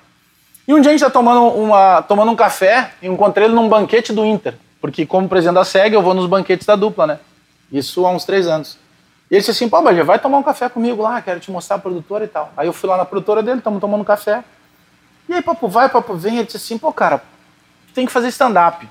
[0.66, 3.68] E um dia a gente está tomando, uma, tomando um café e encontrei ele num
[3.68, 4.54] banquete do Inter.
[4.80, 7.18] Porque, como presidente da SEG, eu vou nos banquetes da dupla, né?
[7.70, 8.78] Isso há uns três anos.
[9.30, 11.76] E ele disse assim: pô, Bajé, vai tomar um café comigo lá, quero te mostrar
[11.76, 12.52] a produtora e tal.
[12.56, 14.44] Aí eu fui lá na produtora dele, estamos tomando café.
[15.28, 16.36] E aí, papo vai, papo vem.
[16.36, 17.22] Ele disse assim: pô, cara,
[17.94, 18.86] tem que fazer stand-up.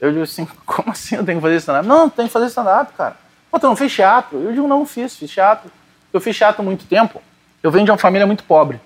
[0.00, 1.86] Eu digo assim: como assim eu tenho que fazer stand-up?
[1.86, 3.16] Não, tem que fazer stand-up, cara.
[3.54, 4.36] Pô, tu não fez teatro?
[4.36, 5.70] Eu digo, não, fiz, fiz teatro.
[6.12, 7.22] Eu fiz teatro há muito tempo.
[7.62, 8.80] Eu venho de uma família muito pobre.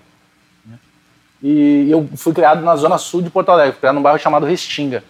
[0.63, 0.79] Né?
[1.43, 5.03] E eu fui criado na zona sul de Porto Alegre, criado num bairro chamado Restinga.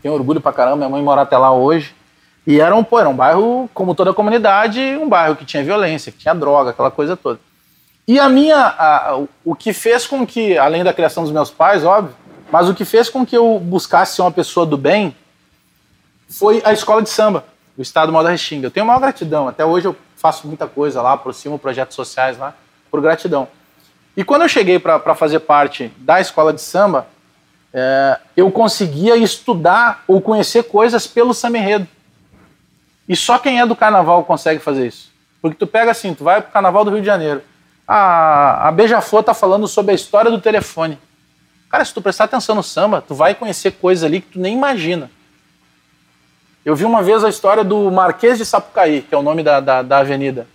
[0.00, 1.96] Tenho orgulho pra caramba, minha mãe mora até lá hoje.
[2.46, 5.64] E era um, pô, era um bairro, como toda a comunidade, um bairro que tinha
[5.64, 7.40] violência, que tinha droga, aquela coisa toda.
[8.06, 11.84] E a minha, a, o que fez com que, além da criação dos meus pais,
[11.84, 12.14] óbvio,
[12.52, 15.12] mas o que fez com que eu buscasse ser uma pessoa do bem
[16.28, 18.66] foi a escola de samba o Estado Moda Restinga.
[18.66, 19.48] Eu tenho maior gratidão.
[19.48, 22.54] Até hoje eu faço muita coisa lá, aproximo projetos sociais lá,
[22.90, 23.48] por gratidão.
[24.16, 27.06] E quando eu cheguei para fazer parte da escola de samba,
[27.72, 31.86] é, eu conseguia estudar ou conhecer coisas pelo samba.
[33.08, 35.10] E só quem é do carnaval consegue fazer isso.
[35.40, 37.42] Porque tu pega assim, tu vai pro carnaval do Rio de Janeiro.
[37.88, 40.98] A, a Beija-Flor tá falando sobre a história do telefone.
[41.68, 44.54] Cara, se tu prestar atenção no samba, tu vai conhecer coisas ali que tu nem
[44.54, 45.10] imagina.
[46.64, 49.58] Eu vi uma vez a história do Marquês de Sapucaí, que é o nome da,
[49.58, 50.46] da, da avenida.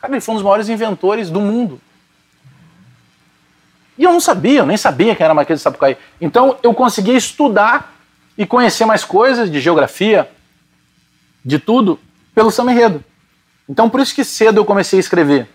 [0.00, 1.80] Cara, ele foi um dos maiores inventores do mundo.
[3.96, 5.96] E eu não sabia, eu nem sabia quem era Marquês de Sapucaí.
[6.20, 7.94] Então eu consegui estudar
[8.36, 10.28] e conhecer mais coisas de geografia,
[11.44, 12.00] de tudo,
[12.34, 13.04] pelo samba enredo.
[13.68, 15.48] Então por isso que cedo eu comecei a escrever.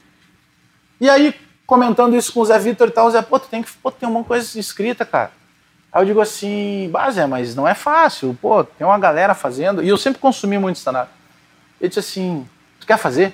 [1.01, 1.35] E aí,
[1.65, 3.91] comentando isso com o Zé Vitor e tal, o Zé, pô, tu tem que pô,
[3.91, 5.31] tem uma coisa escrita, cara.
[5.91, 9.83] Aí eu digo assim, Zé, mas não é fácil, pô, tem uma galera fazendo.
[9.83, 11.11] E eu sempre consumi muito stand-up.
[11.81, 12.47] Ele disse assim,
[12.79, 13.33] tu quer fazer?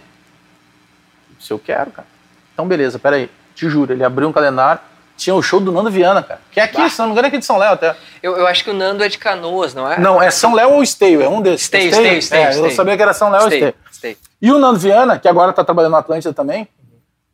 [1.30, 2.08] Eu disse, eu quero, cara.
[2.54, 4.80] Então beleza, peraí, te juro, ele abriu um calendário,
[5.18, 6.39] tinha o show do Nando Viana, cara.
[6.52, 6.89] Que é aqui, bah.
[6.89, 7.96] se não me engano, é aqui de São Léo até.
[8.22, 10.00] Eu, eu acho que o Nando é de Canoas, não é?
[10.00, 11.63] Não, é São Léo ou Esteio, é um desses.
[11.63, 12.44] Esteio, Esteio, Esteio.
[12.44, 13.74] É, eu sabia que era São Léo ou Esteio.
[13.91, 14.18] Esteio.
[14.41, 16.68] E o Nando Viana, que agora tá trabalhando na Atlântida também,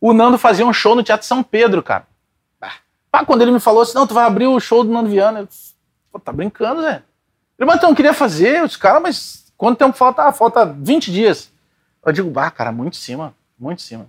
[0.00, 2.04] o Nando fazia um show no Teatro São Pedro, cara.
[3.12, 3.24] Bah.
[3.26, 5.46] quando ele me falou assim, não, tu vai abrir o show do Nando Viana, eu
[5.46, 5.74] disse,
[6.10, 7.02] pô, tá brincando, Zé.
[7.58, 10.22] Ele, mas então, queria fazer, eu disse, cara, mas quanto tempo falta?
[10.22, 11.52] Ah, falta 20 dias.
[12.04, 14.06] Eu digo, bah, cara, muito em cima, muito em cima.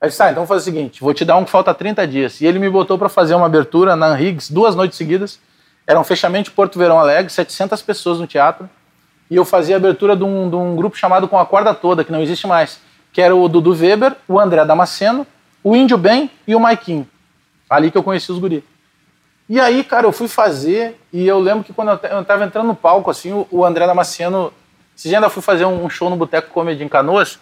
[0.00, 2.40] Aí disse, tá, então faz o seguinte, vou te dar um que falta 30 dias.
[2.40, 5.38] E ele me botou para fazer uma abertura na Higgs, duas noites seguidas.
[5.86, 8.68] Era um fechamento de Porto Verão Alegre, 700 pessoas no teatro.
[9.30, 12.04] E eu fazia a abertura de um, de um grupo chamado Com a Corda Toda,
[12.04, 12.80] que não existe mais.
[13.12, 15.26] Que era o Dudu Weber, o André Damasceno,
[15.62, 17.08] o Índio Bem e o Maiquinho.
[17.68, 18.62] Ali que eu conheci os guris.
[19.48, 22.74] E aí, cara, eu fui fazer e eu lembro que quando eu estava entrando no
[22.74, 24.52] palco, assim, o, o André Damasceno...
[24.96, 27.38] Esse dia ainda fui fazer um show no Boteco Comedy em Canoas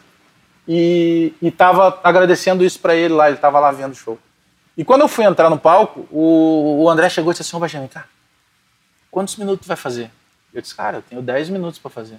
[0.67, 4.19] e, e tava agradecendo isso para ele lá, ele tava lá vendo o show.
[4.77, 7.61] E quando eu fui entrar no palco, o, o André chegou e disse assim, ô
[7.61, 8.07] Benjamin, cara,
[9.11, 10.11] quantos minutos tu vai fazer?
[10.53, 12.19] Eu disse, cara, eu tenho 10 minutos para fazer.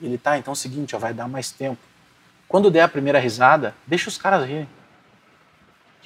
[0.00, 1.80] Ele, tá, então é o seguinte, ó, vai dar mais tempo.
[2.48, 4.68] Quando der a primeira risada, deixa os caras rirem.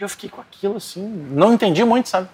[0.03, 2.29] Eu fiquei com aquilo assim, não entendi muito, sabe?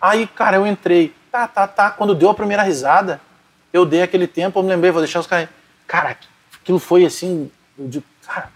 [0.00, 1.90] Aí, cara, eu entrei, tá, tá, tá.
[1.90, 3.20] Quando deu a primeira risada,
[3.70, 5.50] eu dei aquele tempo, eu me lembrei, vou deixar os caras.
[5.86, 6.16] Cara,
[6.58, 8.48] aquilo foi assim, eu digo, cara,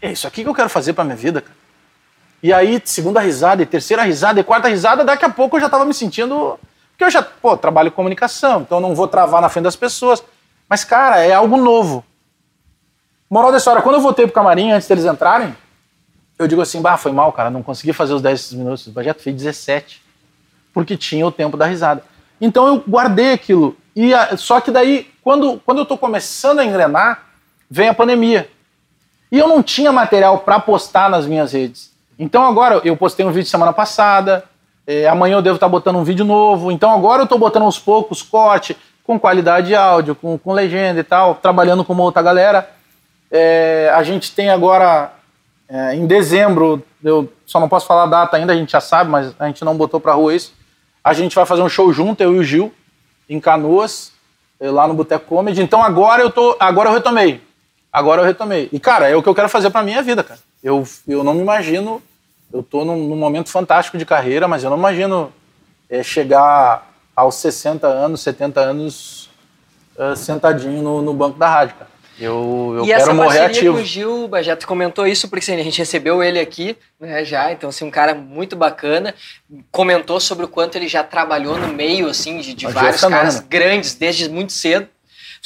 [0.00, 1.56] é isso aqui que eu quero fazer para minha vida, cara.
[2.42, 5.66] E aí, segunda risada, e terceira risada, e quarta risada, daqui a pouco eu já
[5.66, 6.58] estava me sentindo.
[6.92, 10.24] Porque eu já, pô, trabalho em comunicação, então não vou travar na frente das pessoas.
[10.66, 12.02] Mas, cara, é algo novo.
[13.28, 15.54] Moral da história, quando eu voltei pro camarim, antes deles entrarem,
[16.38, 18.86] eu digo assim, bah, foi mal, cara, não consegui fazer os 10 minutos.
[18.86, 20.02] O projeto fez 17.
[20.72, 22.02] Porque tinha o tempo da risada.
[22.40, 23.76] Então eu guardei aquilo.
[23.94, 27.24] E a, só que daí, quando, quando eu tô começando a engrenar,
[27.70, 28.50] vem a pandemia.
[29.30, 31.92] E eu não tinha material para postar nas minhas redes.
[32.18, 34.44] Então agora eu postei um vídeo semana passada,
[34.86, 36.70] é, amanhã eu devo estar tá botando um vídeo novo.
[36.70, 41.00] Então agora eu estou botando aos poucos corte, com qualidade de áudio, com, com legenda
[41.00, 42.70] e tal, trabalhando com uma outra galera.
[43.30, 45.12] É, a gente tem agora,
[45.74, 49.10] é, em dezembro, eu só não posso falar a data ainda, a gente já sabe,
[49.10, 50.54] mas a gente não botou para rua isso.
[51.02, 52.72] A gente vai fazer um show junto, eu e o Gil,
[53.28, 54.12] em Canoas,
[54.60, 55.60] é, lá no Boteco Comedy.
[55.60, 57.42] Então agora eu tô, agora eu retomei.
[57.92, 58.68] Agora eu retomei.
[58.72, 60.38] E, cara, é o que eu quero fazer pra minha vida, cara.
[60.62, 62.00] Eu, eu não me imagino.
[62.52, 65.32] Eu tô num, num momento fantástico de carreira, mas eu não imagino
[65.90, 69.28] é, chegar aos 60 anos, 70 anos,
[69.96, 71.90] uh, sentadinho no, no, banco da rádio, cara.
[72.18, 73.64] Eu, eu e quero morrer ativo.
[73.64, 76.38] E essa com o Gil, já tu comentou isso, porque assim, a gente recebeu ele
[76.38, 79.14] aqui, né, já, então assim, um cara muito bacana,
[79.70, 83.94] comentou sobre o quanto ele já trabalhou no meio, assim, de, de vários caras grandes,
[83.94, 84.88] desde muito cedo,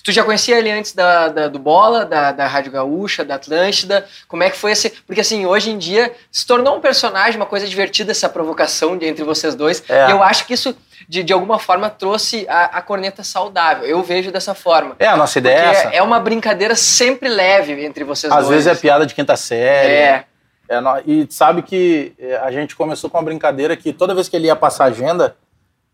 [0.09, 4.07] Tu já conhecia ele antes da, da do Bola, da, da Rádio Gaúcha, da Atlântida?
[4.26, 4.90] Como é que foi esse.
[5.07, 9.07] Porque assim, hoje em dia se tornou um personagem, uma coisa divertida essa provocação de,
[9.07, 9.83] entre vocês dois.
[9.87, 10.09] É.
[10.09, 10.74] E eu acho que isso,
[11.09, 13.87] de, de alguma forma, trouxe a, a corneta saudável.
[13.87, 14.94] Eu vejo dessa forma.
[14.99, 15.88] É, a nossa ideia é essa.
[15.88, 18.59] É uma brincadeira sempre leve entre vocês Às dois.
[18.59, 19.92] Às vezes é piada de quinta série.
[19.92, 20.25] É.
[20.68, 21.03] é.
[21.07, 24.49] E sabe que é, a gente começou com uma brincadeira que toda vez que ele
[24.49, 25.35] ia passar agenda,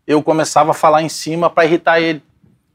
[0.05, 2.21] eu começava a falar em cima para irritar ele.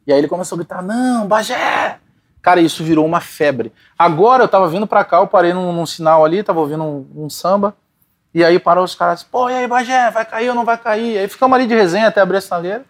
[0.06, 1.98] E aí ele começou a gritar: Não, Bagé!
[2.40, 3.70] Cara, isso virou uma febre.
[3.98, 7.24] Agora eu tava vindo pra cá, eu parei num, num sinal ali, tava ouvindo um,
[7.24, 7.76] um, samba.
[8.32, 11.18] E aí parou os caras, pô, e aí, Bagé, vai cair ou não vai cair?
[11.18, 12.84] Aí ficamos ali de resenha até abrir a sinaleira.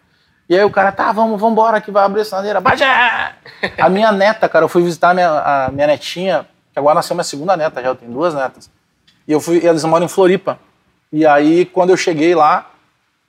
[0.47, 2.61] E aí o cara, tá, vamos, vamos embora que vai abrir a sinaleira.
[2.61, 3.33] Bagé!
[3.79, 7.15] a minha neta, cara, eu fui visitar a minha, a minha netinha, que agora nasceu
[7.15, 8.69] minha segunda neta já, eu tenho duas netas.
[9.27, 10.59] E eu fui, eles moram em Floripa.
[11.11, 12.69] E aí, quando eu cheguei lá,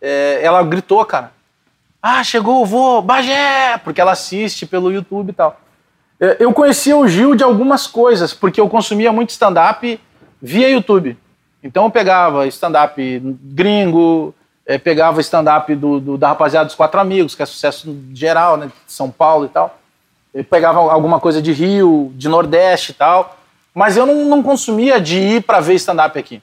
[0.01, 1.33] é, ela gritou, cara.
[2.03, 3.79] Ah, chegou o vô, Bagé!
[3.79, 5.61] Porque ela assiste pelo YouTube e tal.
[6.20, 10.01] É, eu conhecia o Gil de algumas coisas, porque eu consumia muito stand-up
[10.40, 11.16] via YouTube.
[11.62, 14.35] Então eu pegava stand-up gringo,
[14.66, 18.66] é, pegava stand-up do, do, da rapaziada dos Quatro Amigos, que é sucesso geral, né,
[18.66, 19.79] de São Paulo e tal.
[20.35, 23.38] Eu pegava alguma coisa de Rio, de Nordeste e tal.
[23.75, 26.42] Mas eu não, não consumia de ir para ver stand-up aqui.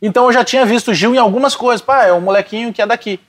[0.00, 1.80] Então eu já tinha visto o Gil em algumas coisas.
[1.80, 3.20] Pá, é um molequinho que é daqui.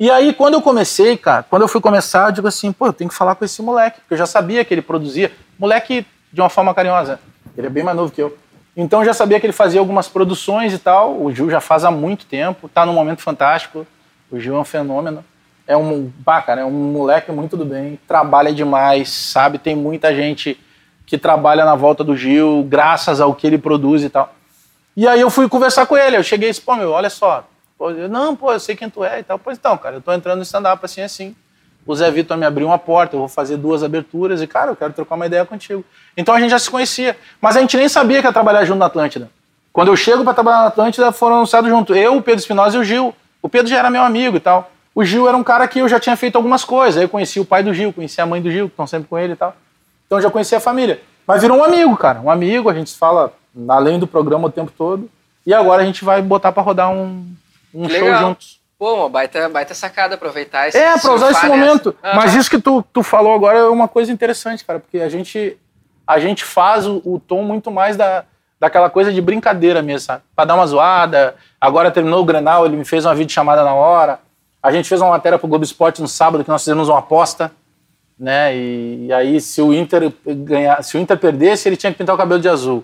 [0.00, 2.92] E aí, quando eu comecei, cara, quando eu fui começar, eu digo assim, pô, eu
[2.92, 5.30] tenho que falar com esse moleque, porque eu já sabia que ele produzia.
[5.58, 7.20] Moleque de uma forma carinhosa.
[7.54, 8.34] Ele é bem mais novo que eu.
[8.80, 11.20] Então já sabia que ele fazia algumas produções e tal.
[11.20, 13.86] O Gil já faz há muito tempo, tá num momento fantástico.
[14.30, 15.22] O Gil é um fenômeno.
[15.66, 19.58] É um, pá, cara, é um moleque muito do bem, trabalha demais, sabe?
[19.58, 20.58] Tem muita gente
[21.04, 24.34] que trabalha na volta do Gil, graças ao que ele produz e tal.
[24.96, 27.44] E aí eu fui conversar com ele, eu cheguei e disse, pô, meu, olha só,
[27.76, 29.38] Pô, eu, não, pô, eu sei quem tu é e tal.
[29.38, 31.36] Pois então, cara, eu tô entrando no stand-up assim, assim.
[31.86, 34.76] O Zé Vitor me abriu uma porta, eu vou fazer duas aberturas e, cara, eu
[34.76, 35.84] quero trocar uma ideia contigo.
[36.16, 37.16] Então a gente já se conhecia.
[37.40, 39.30] Mas a gente nem sabia que ia trabalhar junto na Atlântida.
[39.72, 41.94] Quando eu chego para trabalhar na Atlântida, foram anunciados junto.
[41.94, 43.14] Eu, o Pedro Espinosa e o Gil.
[43.42, 44.70] O Pedro já era meu amigo e tal.
[44.94, 46.98] O Gil era um cara que eu já tinha feito algumas coisas.
[46.98, 49.08] Aí eu conheci o pai do Gil, conheci a mãe do Gil, que estão sempre
[49.08, 49.54] com ele e tal.
[50.06, 51.00] Então eu já conhecia a família.
[51.26, 52.20] Mas virou um amigo, cara.
[52.20, 53.32] Um amigo, a gente fala
[53.68, 55.08] além do programa o tempo todo.
[55.46, 57.24] E agora a gente vai botar para rodar um,
[57.72, 58.59] um show juntos.
[58.80, 61.94] Pô, uma baita, baita sacada aproveitar esse É, pra usar esse momento.
[62.02, 65.58] Mas isso que tu, tu falou agora é uma coisa interessante, cara, porque a gente,
[66.06, 68.24] a gente faz o, o tom muito mais da,
[68.58, 70.22] daquela coisa de brincadeira mesmo, sabe?
[70.34, 71.34] Pra dar uma zoada.
[71.60, 74.18] Agora terminou o Grenal, ele me fez uma videochamada na hora.
[74.62, 77.52] A gente fez uma matéria pro Globo Esporte no sábado que nós fizemos uma aposta,
[78.18, 78.56] né?
[78.56, 82.14] E, e, aí, se o Inter ganhar, se o Inter perdesse, ele tinha que pintar
[82.14, 82.82] o cabelo de azul.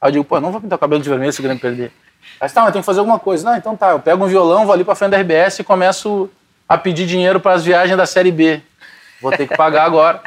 [0.00, 1.92] Aí eu digo, pô, não vou pintar o cabelo de vermelho se o Grêmio perder.
[2.40, 3.48] Mas tá, mas tem que fazer alguma coisa.
[3.50, 6.30] Não, então tá, eu pego um violão, vou ali pra frente da RBS e começo
[6.68, 8.60] a pedir dinheiro para as viagens da Série B.
[9.20, 10.20] Vou ter que pagar agora,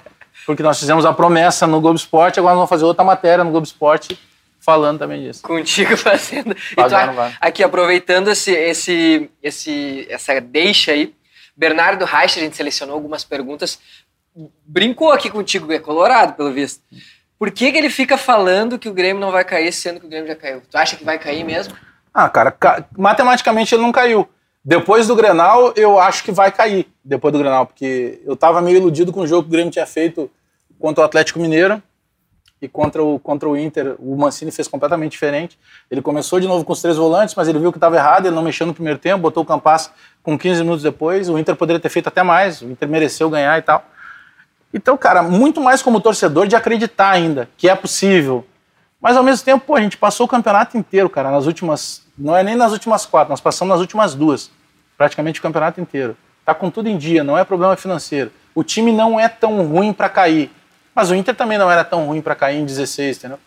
[0.45, 3.51] porque nós fizemos a promessa no Globo Esporte, agora nós vamos fazer outra matéria no
[3.51, 4.19] Globo Esporte
[4.59, 5.41] falando também disso.
[5.41, 6.55] Contigo fazendo.
[6.75, 11.13] Pagando, então, aqui, aproveitando esse, esse, esse, essa deixa aí,
[11.55, 13.79] Bernardo Reich, a gente selecionou algumas perguntas,
[14.65, 16.81] brincou aqui contigo, é colorado, pelo visto.
[17.37, 20.09] Por que, que ele fica falando que o Grêmio não vai cair, sendo que o
[20.09, 20.61] Grêmio já caiu?
[20.69, 21.73] Tu acha que vai cair mesmo?
[22.13, 22.85] Ah, cara, ca...
[22.97, 24.27] matematicamente ele não caiu.
[24.63, 26.87] Depois do Grenal, eu acho que vai cair.
[27.03, 29.85] Depois do Grenal, porque eu tava meio iludido com o jogo que o Grêmio tinha
[29.85, 30.29] feito
[30.79, 31.81] contra o Atlético Mineiro
[32.61, 33.95] e contra o, contra o Inter.
[33.99, 35.57] O Mancini fez completamente diferente.
[35.89, 38.35] Ele começou de novo com os três volantes, mas ele viu que estava errado, ele
[38.35, 39.91] não mexeu no primeiro tempo, botou o Campas
[40.21, 41.29] com 15 minutos depois.
[41.29, 43.83] O Inter poderia ter feito até mais, o Inter mereceu ganhar e tal.
[44.73, 48.45] Então, cara, muito mais como torcedor de acreditar ainda que é possível.
[49.01, 52.03] Mas ao mesmo tempo, pô, a gente passou o campeonato inteiro, cara, nas últimas.
[52.17, 54.51] Não é nem nas últimas quatro, nós passamos nas últimas duas.
[54.97, 56.17] Praticamente o campeonato inteiro.
[56.45, 58.31] Tá com tudo em dia, não é problema financeiro.
[58.53, 60.51] O time não é tão ruim para cair.
[60.93, 63.39] Mas o Inter também não era tão ruim para cair em 16, entendeu?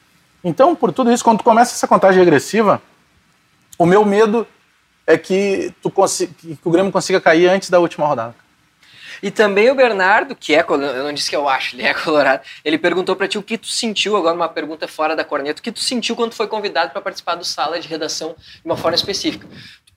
[0.43, 2.81] Então, por tudo isso, quando tu começa essa contagem regressiva,
[3.79, 4.47] o meu medo
[5.07, 8.35] é que, tu que o Grêmio consiga cair antes da última rodada.
[9.23, 12.43] E também o Bernardo, que é, eu não disse que eu acho, ele é colorado,
[12.65, 15.63] ele perguntou para ti o que tu sentiu, agora uma pergunta fora da corneta, o
[15.63, 18.97] que tu sentiu quando foi convidado para participar do sala de redação de uma forma
[18.97, 19.47] específica.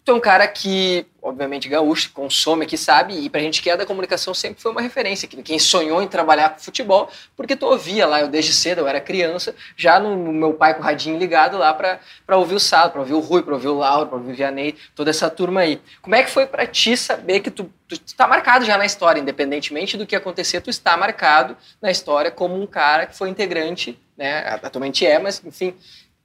[0.05, 3.75] Tu é um cara que, obviamente, gaúcho, consome aqui, sabe, e pra gente que é
[3.75, 5.27] da comunicação sempre foi uma referência.
[5.27, 9.01] Quem sonhou em trabalhar com futebol, porque tu ouvia lá, eu desde cedo, eu era
[9.01, 12.91] criança, já no, meu pai com o radinho ligado lá pra, pra ouvir o Sala,
[12.91, 15.61] pra ouvir o Rui, pra ouvir o Lauro, pra ouvir o Vianney, toda essa turma
[15.61, 15.81] aí.
[16.03, 18.85] Como é que foi para ti saber que tu, tu, tu tá marcado já na
[18.85, 23.29] história, independentemente do que acontecer, tu está marcado na história como um cara que foi
[23.29, 25.73] integrante, né, atualmente é, mas enfim,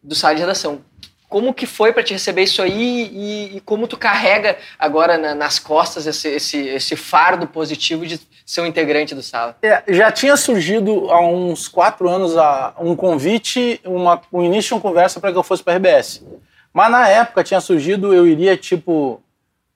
[0.02, 0.84] do sala de redação
[1.30, 5.32] como que foi para te receber isso aí e, e como tu carrega agora na,
[5.32, 9.56] nas costas esse, esse, esse, fardo positivo de ser um integrante do Sala?
[9.62, 12.34] É, já tinha surgido há uns quatro anos
[12.80, 16.26] um convite, uma, um início de uma conversa para que eu fosse para a RBS.
[16.72, 19.22] Mas na época tinha surgido, eu iria tipo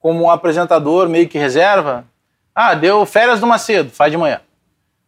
[0.00, 2.04] como um apresentador meio que reserva.
[2.52, 4.40] Ah, deu férias do Macedo, faz de manhã.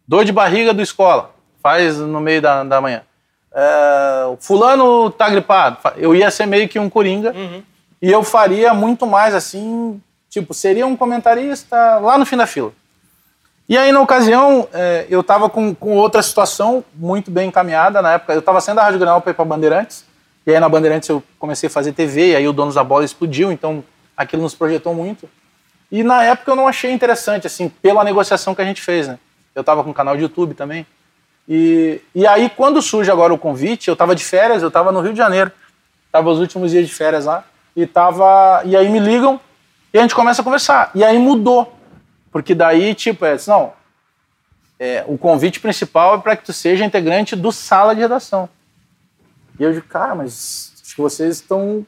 [0.06, 3.02] Dor de barriga do escola, faz no meio da, da manhã
[3.57, 5.79] é, fulano tá gripado.
[5.97, 7.62] Eu ia ser meio que um coringa uhum.
[8.03, 12.71] e eu faria muito mais assim, tipo, seria um comentarista lá no fim da fila.
[13.66, 18.12] E aí, na ocasião, é, eu estava com, com outra situação muito bem encaminhada na
[18.12, 18.35] época.
[18.35, 20.05] Eu estava saindo da Rádio Granal para ir para Bandeirantes.
[20.47, 22.31] E aí, na Bandeirantes, eu comecei a fazer TV.
[22.31, 23.51] E aí, o Donos da Bola explodiu.
[23.51, 23.83] Então,
[24.16, 25.29] aquilo nos projetou muito.
[25.90, 29.19] E na época, eu não achei interessante, assim, pela negociação que a gente fez, né?
[29.52, 30.87] Eu estava com um canal de YouTube também.
[31.49, 35.01] E, e aí, quando surge agora o convite, eu estava de férias, eu estava no
[35.01, 35.53] Rio de Janeiro,
[36.07, 37.44] estava os últimos dias de férias lá,
[37.75, 39.38] e, tava, e aí me ligam
[39.92, 40.90] e a gente começa a conversar.
[40.94, 41.77] E aí mudou,
[42.33, 43.73] porque daí, tipo, é assim, não,
[44.79, 48.49] é, o convite principal é para que tu seja integrante do sala de redação.
[49.59, 51.87] E eu digo, cara, mas acho que vocês estão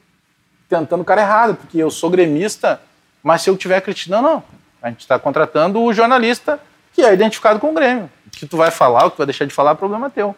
[0.67, 2.81] tentando o cara errado, porque eu sou gremista,
[3.21, 4.43] mas se eu tiver criticando, não, não.
[4.81, 6.59] A gente está contratando o jornalista
[6.93, 8.09] que é identificado com o Grêmio.
[8.29, 10.35] O que tu vai falar, o que tu vai deixar de falar, é problema teu.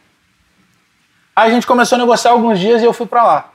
[1.36, 3.52] Aí a gente começou a negociar alguns dias e eu fui para lá.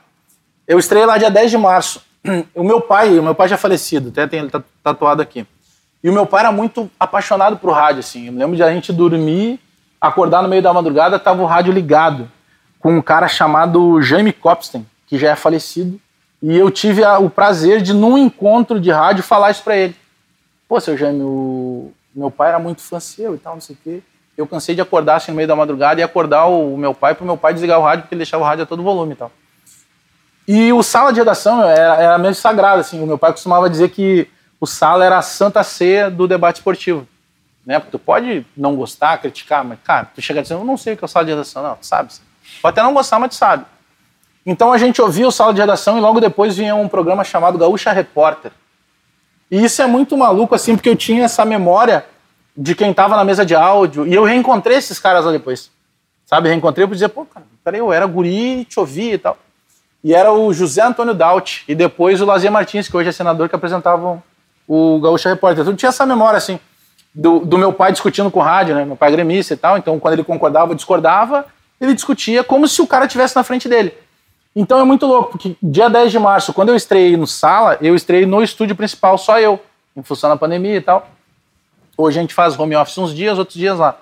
[0.67, 2.01] Eu estreiei lá dia 10 de março.
[2.53, 4.51] O meu pai, o meu pai já falecido, até tem ele
[4.83, 5.47] tatuado aqui.
[6.03, 8.27] E E o meu pai era muito apaixonado por rádio, assim.
[8.27, 9.59] Eu me lembro de a gente dormir,
[9.99, 12.29] acordar no meio da madrugada, tava o rádio ligado
[12.79, 15.99] com um cara chamado Jaime Copstein, que já é falecido.
[16.41, 19.95] E eu tive a, o prazer de, num encontro de rádio, falar isso para ele.
[20.67, 23.79] Pô, seu Jaime, o meu pai era muito fã seu e tal, não sei o
[23.83, 24.03] quê.
[24.37, 27.25] Eu cansei de acordar assim no meio da madrugada e acordar o meu pai pro
[27.25, 29.31] meu pai desligar o rádio, porque ele deixava o rádio a todo volume e tal.
[30.47, 33.03] E o sala de redação era, era meio sagrado, assim.
[33.03, 34.29] O meu pai costumava dizer que
[34.61, 37.07] o sala era a santa ceia do debate esportivo.
[37.65, 37.79] Né?
[37.79, 40.97] Porque tu pode não gostar, criticar, mas, cara, tu chega dizendo, eu não sei o
[40.97, 42.13] que é o sala de redação, não, tu sabe.
[42.61, 43.65] Pode até não gostar, mas tu sabe.
[44.45, 47.57] Então a gente ouvia o sala de redação e logo depois vinha um programa chamado
[47.57, 48.53] Gaúcha Repórter.
[49.51, 52.05] E isso é muito maluco, assim, porque eu tinha essa memória
[52.57, 55.69] de quem estava na mesa de áudio e eu reencontrei esses caras lá depois.
[56.25, 59.37] Sabe, reencontrei e dizer, pô, cara, peraí, eu era guri, te ouvi e tal.
[60.03, 63.47] E era o José Antônio Daut e depois o Lazier Martins, que hoje é senador,
[63.47, 64.21] que apresentavam
[64.67, 65.61] o Gaúcha Repórter.
[65.61, 66.59] Então tinha essa memória, assim,
[67.13, 68.83] do, do meu pai discutindo com o rádio, né?
[68.83, 71.45] Meu pai é gremista e tal, então quando ele concordava ou discordava,
[71.79, 73.93] ele discutia como se o cara estivesse na frente dele.
[74.55, 77.95] Então é muito louco, porque dia 10 de março, quando eu estreiei no Sala, eu
[77.95, 79.59] estreiei no estúdio principal, só eu,
[79.95, 81.07] em função da pandemia e tal.
[81.97, 83.97] Hoje a gente faz home office uns dias, outros dias lá.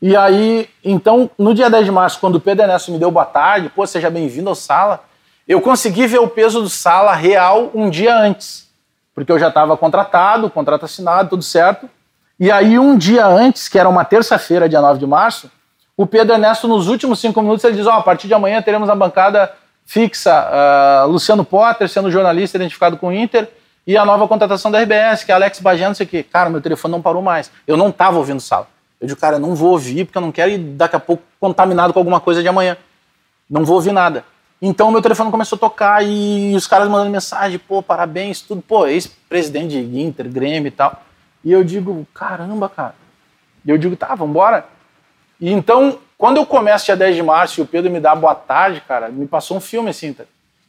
[0.00, 3.24] E aí, então, no dia 10 de março, quando o Pedro Ernesto me deu boa
[3.24, 5.02] tarde, pô, seja bem-vindo ao Sala,
[5.48, 8.68] eu consegui ver o peso do Sala real um dia antes.
[9.14, 11.90] Porque eu já estava contratado, contrato assinado, tudo certo.
[12.38, 15.50] E aí, um dia antes, que era uma terça-feira, dia 9 de março,
[15.96, 18.60] o Pedro Ernesto, nos últimos cinco minutos, ele diz: Ó, oh, a partir de amanhã
[18.60, 19.52] teremos a bancada
[19.86, 23.48] fixa uh, Luciano Potter sendo jornalista identificado com o Inter
[23.86, 26.22] e a nova contratação da RBS, que é Alex Bagé, não sei o quê.
[26.22, 27.50] Cara, meu telefone não parou mais.
[27.66, 28.66] Eu não estava ouvindo sala.
[29.00, 31.92] Eu digo, cara, não vou ouvir porque eu não quero ir daqui a pouco contaminado
[31.92, 32.76] com alguma coisa de amanhã.
[33.48, 34.24] Não vou ouvir nada.
[34.62, 38.86] Então meu telefone começou a tocar e os caras mandando mensagem, pô, parabéns, tudo, pô,
[38.86, 41.02] ex-presidente de Inter, Grêmio e tal.
[41.44, 42.94] E eu digo, caramba, cara.
[43.66, 44.66] E eu digo, tá, vambora.
[45.38, 48.34] E então quando eu começo dia 10 de março e o Pedro me dá boa
[48.34, 50.24] tarde, cara, me passou um filme assim, tá?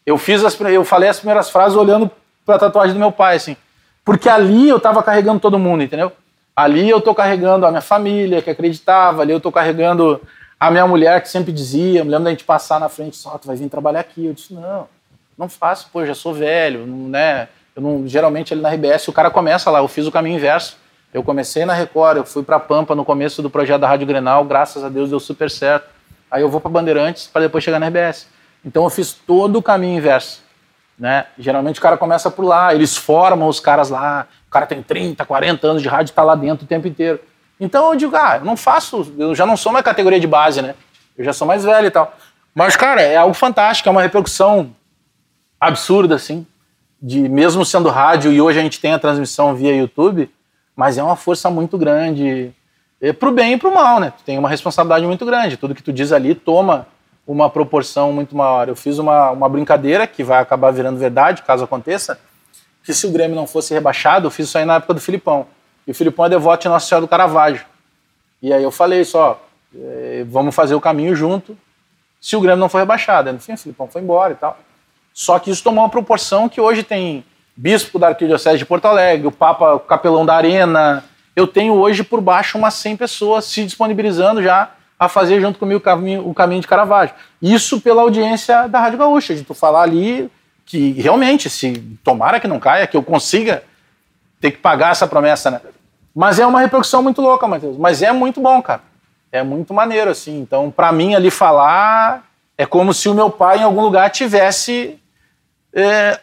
[0.06, 2.12] Eu fiz as, eu falei as primeiras frases olhando
[2.46, 3.58] para a tatuagem do meu pai, assim.
[4.04, 6.12] Porque ali eu tava carregando todo mundo, entendeu?
[6.56, 10.22] Ali eu tô carregando a minha família que acreditava, ali eu tô carregando
[10.60, 13.48] a minha mulher que sempre dizia, me lembro da gente passar na frente, só tu
[13.48, 14.26] vai vir trabalhar aqui.
[14.26, 14.88] Eu disse: "Não,
[15.38, 17.50] não faço, pô, eu já sou velho, não, né?
[17.76, 20.78] Eu não, geralmente ali na RBS o cara começa lá, eu fiz o caminho inverso.
[21.14, 24.44] Eu comecei na Record, eu fui para Pampa no começo do projeto da Rádio Grenal,
[24.46, 25.88] graças a Deus deu super certo.
[26.30, 28.28] Aí eu vou para Bandeirantes para depois chegar na RBS.
[28.64, 30.45] Então eu fiz todo o caminho inverso.
[30.98, 31.26] Né?
[31.38, 35.26] Geralmente o cara começa por lá, eles formam os caras lá, o cara tem 30,
[35.26, 37.20] 40 anos de rádio e está lá dentro o tempo inteiro.
[37.60, 40.62] Então eu digo, ah, eu não faço, eu já não sou mais categoria de base,
[40.62, 40.76] né?
[41.18, 42.14] Eu já sou mais velho e tal.
[42.54, 44.74] Mas, cara, é algo fantástico, é uma repercussão
[45.60, 46.46] absurda, assim,
[47.02, 50.30] de mesmo sendo rádio e hoje a gente tem a transmissão via YouTube,
[50.76, 52.54] mas é uma força muito grande
[53.02, 54.12] é para o bem e para o mal, né?
[54.18, 55.58] Tu tem uma responsabilidade muito grande.
[55.58, 56.88] Tudo que tu diz ali toma
[57.28, 58.70] uma proporção muito maior.
[58.70, 62.20] Eu fiz uma, uma brincadeira que vai acabar virando verdade, caso aconteça,
[62.84, 65.48] que se o Grêmio não fosse rebaixado, eu fiz isso aí na época do Filipão.
[65.88, 67.66] E o Filipão é devoto de Nossa Senhora do Caravaggio.
[68.42, 69.42] E aí eu falei só,
[69.76, 71.58] é, vamos fazer o caminho junto,
[72.22, 73.32] se o Grêmio não for rebaixado.
[73.32, 74.58] No fim, o Filipão foi embora e tal.
[75.14, 77.24] Só que isso tomou uma proporção que hoje tem
[77.56, 81.04] bispo da Arquidiocese de Porto Alegre, o Papa o Capelão da Arena.
[81.36, 85.80] Eu tenho hoje por baixo umas 100 pessoas se disponibilizando já a fazer junto comigo
[85.80, 87.16] o caminho, o caminho de Caravaggio.
[87.42, 90.30] Isso pela audiência da Rádio Gaúcha, de tu falar ali
[90.66, 91.74] que realmente, se
[92.04, 93.64] tomara que não caia, que eu consiga
[94.40, 95.62] ter que pagar essa promessa, né?
[96.16, 97.78] Mas é uma repercussão muito louca, Matheus.
[97.78, 98.82] Mas é muito bom, cara.
[99.32, 100.40] É muito maneiro, assim.
[100.40, 102.24] Então, para mim, ali falar
[102.58, 104.98] é como se o meu pai em algum lugar tivesse
[105.74, 106.20] é,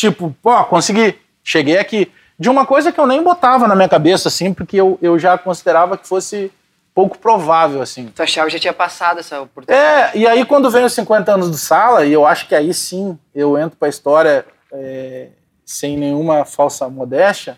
[0.00, 2.10] Tipo, pô, consegui, cheguei aqui.
[2.38, 5.36] De uma coisa que eu nem botava na minha cabeça, assim, porque eu, eu já
[5.36, 6.50] considerava que fosse
[6.94, 8.06] pouco provável, assim.
[8.06, 10.16] Tu achava que já tinha passado essa oportunidade?
[10.16, 12.72] É, e aí quando vem os 50 anos do Sala, e eu acho que aí
[12.74, 15.28] sim eu entro pra história é,
[15.64, 17.56] sem nenhuma falsa modéstia,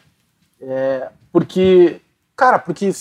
[0.60, 2.00] é, porque,
[2.36, 2.92] cara, porque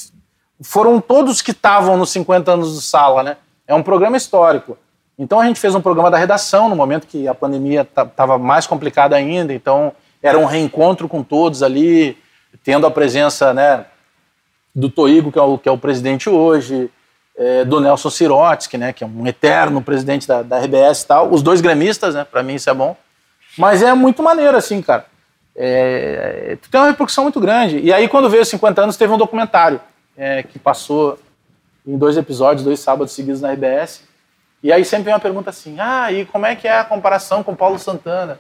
[0.61, 3.37] foram todos que estavam nos 50 anos do Sala, né?
[3.67, 4.77] É um programa histórico.
[5.17, 8.65] Então a gente fez um programa da redação no momento que a pandemia estava mais
[8.65, 12.17] complicada ainda, então era um reencontro com todos ali,
[12.63, 13.85] tendo a presença né,
[14.73, 16.89] do Toigo, que é o, que é o presidente hoje,
[17.37, 21.31] é, do Nelson Sirotsky, né, que é um eterno presidente da, da RBS e tal,
[21.31, 22.95] os dois gremistas, né, para mim isso é bom,
[23.57, 25.05] mas é muito maneiro assim, cara.
[25.55, 27.79] É, tem uma repercussão muito grande.
[27.79, 29.81] E aí quando veio os 50 anos teve um documentário
[30.15, 31.19] é, que passou
[31.85, 34.03] em dois episódios, dois sábados seguidos na RBS,
[34.63, 37.43] e aí sempre vem uma pergunta assim: ah, e como é que é a comparação
[37.43, 38.39] com Paulo Santana?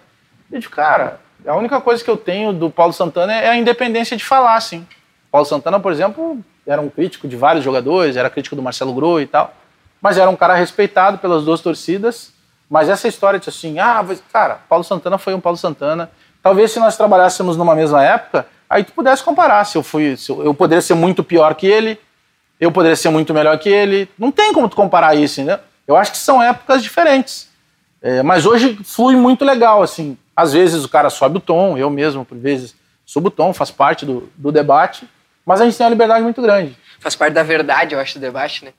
[0.51, 4.15] Eu digo, cara, A única coisa que eu tenho do Paulo Santana é a independência
[4.15, 4.85] de falar, assim.
[5.31, 9.23] Paulo Santana, por exemplo, era um crítico de vários jogadores, era crítico do Marcelo Groi
[9.23, 9.53] e tal,
[10.01, 12.33] mas era um cara respeitado pelas duas torcidas.
[12.69, 16.09] Mas essa história de assim, ah, cara, Paulo Santana foi um Paulo Santana.
[16.41, 19.65] Talvez se nós trabalhássemos numa mesma época, aí tu pudesse comparar.
[19.65, 21.99] Se eu fui, se eu, eu poderia ser muito pior que ele,
[22.59, 24.09] eu poderia ser muito melhor que ele.
[24.17, 25.59] Não tem como tu comparar isso, entendeu?
[25.87, 27.49] Eu acho que são épocas diferentes.
[28.01, 30.17] É, mas hoje flui muito legal, assim.
[30.35, 32.73] Às vezes o cara sobe o tom, eu mesmo, por vezes,
[33.05, 35.07] subo o tom, faz parte do, do debate,
[35.45, 36.77] mas a gente tem uma liberdade muito grande.
[36.99, 38.73] Faz parte da verdade, eu acho, do debate, né?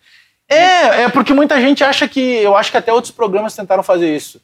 [0.49, 2.21] É, é porque muita gente acha que.
[2.21, 4.41] Eu acho que até outros programas tentaram fazer isso.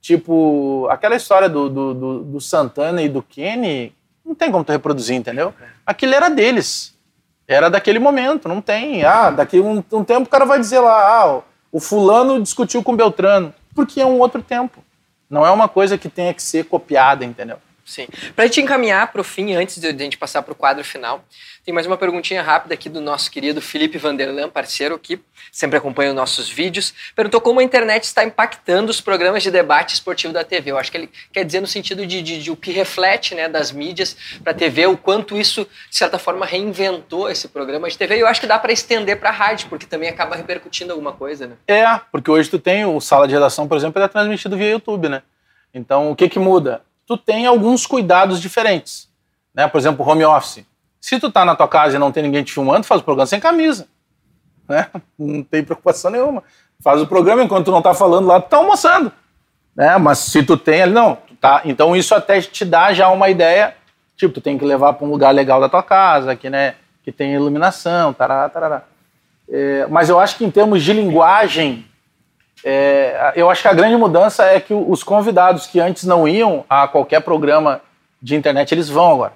[0.00, 3.92] Tipo, aquela história do, do, do, do Santana e do Kenny,
[4.24, 5.52] não tem como tu reproduzir, entendeu?
[5.84, 6.94] Aquilo era deles.
[7.46, 9.04] Era daquele momento, não tem.
[9.04, 11.40] Ah, daqui um, um tempo o cara vai dizer lá, ah,
[11.72, 14.84] o fulano discutiu com o Beltrano porque é um outro tempo.
[15.30, 17.58] Não é uma coisa que tenha que ser copiada, entendeu?
[17.88, 18.06] Sim.
[18.36, 21.24] Para gente encaminhar para o fim, antes de a gente passar para o quadro final,
[21.64, 25.18] tem mais uma perguntinha rápida aqui do nosso querido Felipe Vanderlan, parceiro aqui,
[25.50, 26.92] sempre acompanha os nossos vídeos.
[27.16, 30.70] Perguntou como a internet está impactando os programas de debate esportivo da TV.
[30.70, 33.48] Eu acho que ele quer dizer no sentido de, de, de o que reflete né,
[33.48, 34.14] das mídias
[34.44, 38.18] para a TV, o quanto isso, de certa forma, reinventou esse programa de TV.
[38.18, 41.14] E eu acho que dá para estender para a rádio, porque também acaba repercutindo alguma
[41.14, 41.56] coisa, né?
[41.66, 44.72] É, porque hoje tu tem o Sala de Redação, por exemplo, ele é transmitido via
[44.72, 45.22] YouTube, né?
[45.72, 46.82] Então, o que que muda?
[47.08, 49.08] Tu tem alguns cuidados diferentes.
[49.54, 49.66] Né?
[49.66, 50.64] Por exemplo, home office.
[51.00, 53.26] Se tu tá na tua casa e não tem ninguém te filmando, faz o programa
[53.26, 53.88] sem camisa.
[54.68, 54.86] Né?
[55.18, 56.44] Não tem preocupação nenhuma.
[56.84, 59.10] Faz o programa enquanto tu não tá falando lá, tu tá almoçando.
[59.74, 59.96] Né?
[59.96, 61.62] Mas se tu tem ali, não, tá.
[61.64, 63.74] Então isso até te dá já uma ideia.
[64.14, 67.10] Tipo, tu tem que levar para um lugar legal da tua casa, que, né, que
[67.10, 68.82] tem iluminação, tarará, tarará.
[69.48, 71.87] É, mas eu acho que em termos de linguagem,
[72.64, 76.64] é, eu acho que a grande mudança é que os convidados que antes não iam
[76.68, 77.80] a qualquer programa
[78.20, 79.32] de internet, eles vão agora.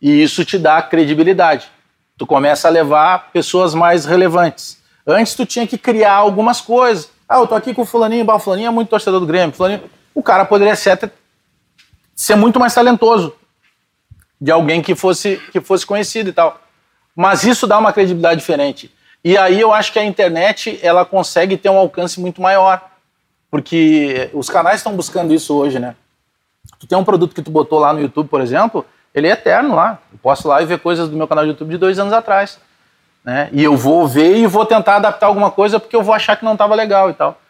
[0.00, 1.70] E isso te dá credibilidade.
[2.16, 4.82] Tu começa a levar pessoas mais relevantes.
[5.06, 7.10] Antes tu tinha que criar algumas coisas.
[7.28, 9.54] Ah, eu tô aqui com o fulaninho, o fulaninho é muito torcedor do Grêmio.
[9.54, 9.82] Fulaninho...
[10.14, 11.10] O cara poderia ser, até,
[12.14, 13.34] ser muito mais talentoso
[14.40, 16.60] de alguém que fosse, que fosse conhecido e tal.
[17.14, 18.92] Mas isso dá uma credibilidade diferente.
[19.24, 22.82] E aí eu acho que a internet ela consegue ter um alcance muito maior,
[23.50, 25.94] porque os canais estão buscando isso hoje, né?
[26.78, 29.74] Tu tem um produto que tu botou lá no YouTube, por exemplo, ele é eterno
[29.74, 29.98] lá.
[30.12, 32.12] Eu posso ir lá e ver coisas do meu canal de YouTube de dois anos
[32.12, 32.58] atrás.
[33.24, 33.48] Né?
[33.52, 36.44] E eu vou ver e vou tentar adaptar alguma coisa porque eu vou achar que
[36.44, 37.40] não estava legal e tal.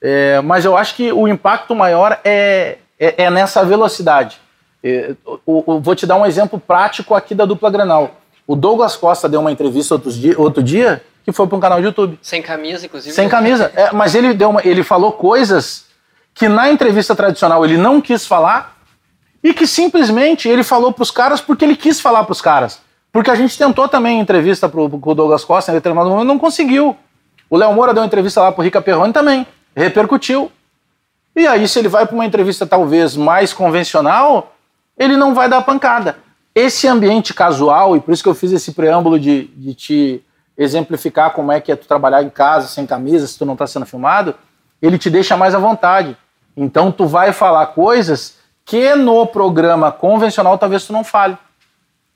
[0.00, 4.40] É, mas eu acho que o impacto maior é, é, é nessa velocidade.
[4.82, 8.12] É, eu, eu, vou te dar um exemplo prático aqui da dupla Granal.
[8.48, 11.78] O Douglas Costa deu uma entrevista outro dia, outro dia que foi para um canal
[11.80, 12.18] de YouTube.
[12.22, 13.14] Sem camisa, inclusive.
[13.14, 13.70] Sem camisa.
[13.76, 15.84] É, mas ele, deu uma, ele falou coisas
[16.32, 18.78] que na entrevista tradicional ele não quis falar
[19.44, 22.80] e que simplesmente ele falou para os caras porque ele quis falar para os caras.
[23.12, 26.96] Porque a gente tentou também entrevista para o Douglas Costa em determinado momento não conseguiu.
[27.50, 29.46] O Léo Moura deu uma entrevista lá para o Rica Perrone também.
[29.76, 30.50] Repercutiu.
[31.36, 34.56] E aí, se ele vai para uma entrevista talvez mais convencional,
[34.96, 36.16] ele não vai dar pancada.
[36.58, 40.24] Esse ambiente casual, e por isso que eu fiz esse preâmbulo de, de te
[40.56, 43.64] exemplificar como é que é tu trabalhar em casa sem camisa, se tu não está
[43.64, 44.34] sendo filmado,
[44.82, 46.16] ele te deixa mais à vontade.
[46.56, 51.38] Então tu vai falar coisas que no programa convencional talvez tu não fale.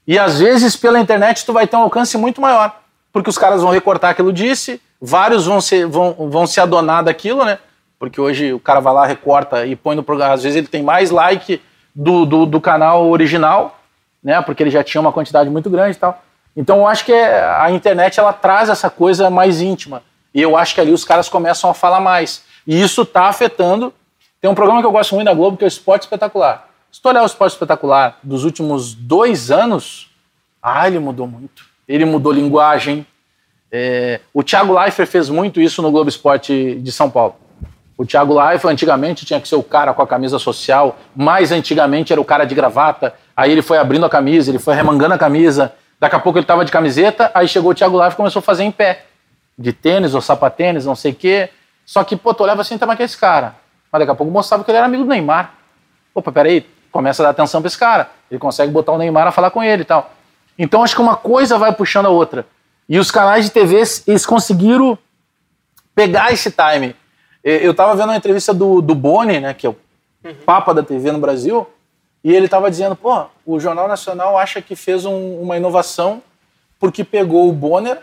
[0.08, 2.80] E às vezes pela internet tu vai ter um alcance muito maior,
[3.12, 7.44] porque os caras vão recortar aquilo disse, vários vão se, vão, vão se adonar daquilo,
[7.44, 7.60] né?
[7.96, 10.34] Porque hoje o cara vai lá, recorta e põe no programa.
[10.34, 11.62] Às vezes ele tem mais like
[11.94, 13.78] do, do, do canal original,
[14.22, 14.40] né?
[14.42, 16.22] Porque ele já tinha uma quantidade muito grande e tal.
[16.56, 20.02] Então eu acho que é, a internet ela traz essa coisa mais íntima.
[20.34, 22.44] E eu acho que ali os caras começam a falar mais.
[22.66, 23.92] E isso está afetando.
[24.40, 26.68] Tem um programa que eu gosto muito da Globo que é o Esporte Espetacular.
[26.90, 30.10] Se tu olhar o Esporte Espetacular dos últimos dois anos,
[30.62, 31.64] ah, ele mudou muito.
[31.88, 33.06] Ele mudou linguagem.
[33.70, 37.36] É, o Thiago Leifert fez muito isso no Globo Esporte de São Paulo.
[37.96, 42.12] O Thiago Leifert antigamente tinha que ser o cara com a camisa social, mais antigamente
[42.12, 43.14] era o cara de gravata.
[43.36, 45.72] Aí ele foi abrindo a camisa, ele foi remangando a camisa,
[46.02, 48.42] Daqui a pouco ele estava de camiseta, aí chegou o Thiago Live e começou a
[48.42, 49.04] fazer em pé.
[49.56, 51.48] De tênis ou sapatênis, não sei o quê.
[51.86, 53.54] Só que, pô, tu olhava assim, tá, mas que é esse cara?
[53.92, 55.54] Mas daqui a pouco mostrava que ele era amigo do Neymar.
[56.12, 58.10] Opa, peraí, começa a dar atenção para esse cara.
[58.28, 60.12] Ele consegue botar o Neymar a falar com ele e tal.
[60.58, 62.46] Então acho que uma coisa vai puxando a outra.
[62.88, 64.98] E os canais de TV, eles conseguiram
[65.94, 66.96] pegar esse time.
[67.44, 69.76] Eu estava vendo uma entrevista do, do Boni, né, que é o
[70.24, 70.34] uhum.
[70.44, 71.64] papa da TV no Brasil,
[72.24, 76.22] e ele estava dizendo, pô, o Jornal Nacional acha que fez um, uma inovação
[76.78, 77.98] porque pegou o Bonner,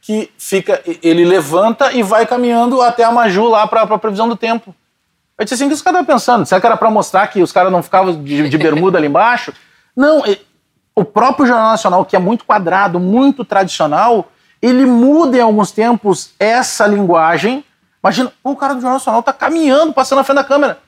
[0.00, 4.36] que fica, ele levanta e vai caminhando até a Maju lá para a previsão do
[4.36, 4.74] tempo.
[5.36, 6.46] Eu disse assim, o que os caras estavam pensando?
[6.46, 9.52] Será que era para mostrar que os caras não ficavam de, de bermuda ali embaixo?
[9.96, 10.22] Não,
[10.94, 14.30] o próprio Jornal Nacional, que é muito quadrado, muito tradicional,
[14.62, 17.64] ele muda em alguns tempos essa linguagem.
[18.02, 20.78] Imagina, o cara do Jornal Nacional está caminhando, passando na frente da câmera,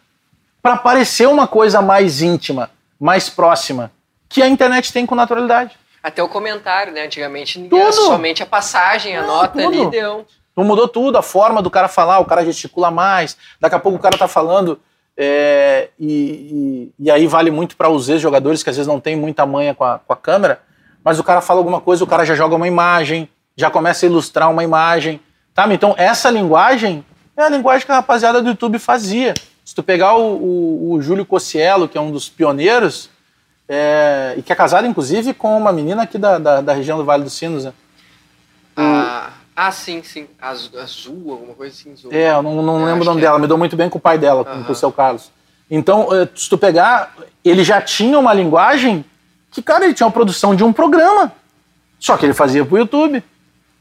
[0.66, 3.92] para parecer uma coisa mais íntima, mais próxima,
[4.28, 5.78] que a internet tem com naturalidade.
[6.02, 7.04] Até o comentário, né?
[7.04, 9.82] Antigamente era somente a passagem, a Não, nota tudo.
[9.82, 10.26] ali deu.
[10.56, 13.96] Não mudou tudo, a forma do cara falar, o cara gesticula mais, daqui a pouco
[13.96, 14.80] o cara tá falando.
[15.16, 19.14] É, e, e, e, aí vale muito para os ex-jogadores que às vezes não tem
[19.14, 20.62] muita manha com a, com a câmera,
[21.04, 24.08] mas o cara fala alguma coisa, o cara já joga uma imagem, já começa a
[24.08, 25.20] ilustrar uma imagem.
[25.54, 25.72] Tá?
[25.72, 27.04] Então, essa linguagem
[27.36, 29.32] é a linguagem que a rapaziada do YouTube fazia.
[29.66, 33.10] Se tu pegar o, o, o Júlio Cossielo, que é um dos pioneiros,
[33.68, 37.04] é, e que é casado, inclusive, com uma menina aqui da, da, da região do
[37.04, 37.64] Vale dos Sinos.
[37.64, 37.72] Né?
[38.76, 40.28] Ah, ah, sim, sim.
[40.40, 41.92] Azul, alguma coisa assim.
[41.94, 42.12] Azul.
[42.12, 43.38] É, eu não, não lembro o nome dela.
[43.38, 43.40] É.
[43.40, 45.32] Me dou muito bem com o pai dela, com, com o seu Carlos.
[45.68, 47.12] Então, eh, se tu pegar,
[47.44, 49.04] ele já tinha uma linguagem
[49.50, 51.32] que, cara, ele tinha uma produção de um programa.
[51.98, 53.20] Só que ele fazia pro YouTube.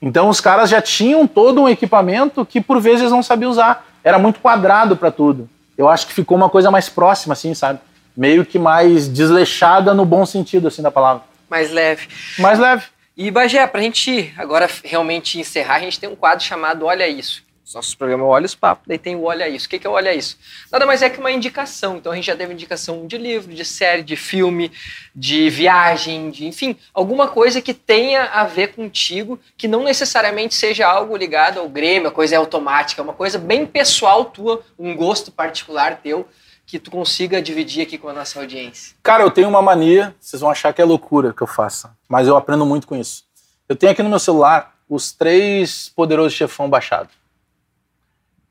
[0.01, 3.86] Então, os caras já tinham todo um equipamento que, por vezes, não sabia usar.
[4.03, 5.47] Era muito quadrado para tudo.
[5.78, 7.80] Eu acho que ficou uma coisa mais próxima, assim, sabe?
[8.15, 11.23] meio que mais desleixada no bom sentido, assim, da palavra.
[11.49, 12.07] Mais leve.
[12.39, 12.86] Mais leve.
[13.17, 17.43] E, Bagé, pra gente agora realmente encerrar, a gente tem um quadro chamado Olha Isso.
[17.74, 19.66] Nosso programa Olha os Papos, daí tem o Olha Isso.
[19.66, 20.38] O que é Olha Isso?
[20.72, 21.97] Nada mais é que uma indicação.
[21.97, 24.72] Então a gente já teve indicação de livro, de série, de filme,
[25.16, 30.88] de viagem, de enfim, alguma coisa que tenha a ver contigo, que não necessariamente seja
[30.88, 34.95] algo ligado ao Grêmio, a coisa é automática, é uma coisa bem pessoal tua, um
[34.95, 36.28] gosto particular teu
[36.66, 38.95] que tu consiga dividir aqui com a nossa audiência?
[39.03, 42.28] Cara, eu tenho uma mania, vocês vão achar que é loucura que eu faça, mas
[42.28, 43.24] eu aprendo muito com isso.
[43.68, 47.24] Eu tenho aqui no meu celular os três Poderosos Chefão baixados.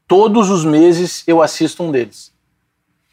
[0.07, 2.33] Todos os meses eu assisto um deles.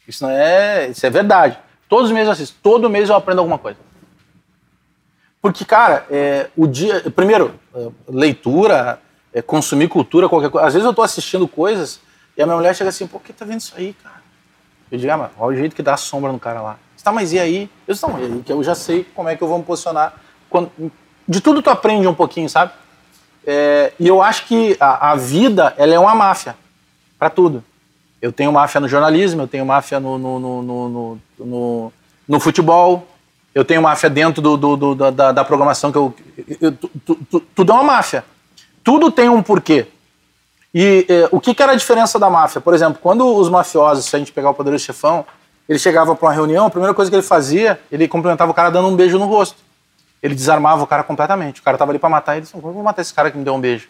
[0.06, 1.58] Isso não é, isso é verdade.
[1.88, 2.56] Todos os meses eu assisto.
[2.62, 3.78] Todo mês eu aprendo alguma coisa.
[5.40, 7.00] Porque, cara, é, o dia.
[7.10, 9.00] Primeiro, é, leitura,
[9.32, 10.66] é, consumir cultura, qualquer coisa.
[10.66, 12.00] Às vezes eu tô assistindo coisas
[12.36, 14.22] e a minha mulher chega assim, por que tá vendo isso aí, cara?
[14.90, 16.78] Eu digo, ah, mas olha o jeito que dá a sombra no cara lá.
[17.02, 17.68] Tá, mas e aí?
[17.88, 20.14] Eu não, aí que eu já sei como é que eu vou me posicionar.
[20.48, 20.70] Quando...
[21.26, 22.72] De tudo tu aprende um pouquinho, sabe?
[23.44, 26.54] É, e eu acho que a, a, vida, ela é uma máfia
[27.22, 27.62] para tudo.
[28.20, 31.92] Eu tenho máfia no jornalismo, eu tenho máfia no, no, no, no,
[32.26, 33.06] no futebol,
[33.54, 36.12] eu tenho máfia dentro do, do, do da, da, programação que eu,
[36.60, 38.24] eu, eu, Tudo é uma máfia.
[38.82, 39.86] Tudo tem um porquê.
[40.74, 42.60] E eh, o que, que, era a diferença da máfia?
[42.60, 45.24] Por exemplo, quando os mafiosos, se a gente pegar o poderoso chefão,
[45.68, 48.68] ele chegava para uma reunião, a primeira coisa que ele fazia, ele cumprimentava o cara
[48.68, 49.58] dando um beijo no rosto.
[50.20, 51.60] Ele desarmava o cara completamente.
[51.60, 53.54] O cara estava ali para matar, ele como vou matar esse cara que me deu
[53.54, 53.88] um beijo?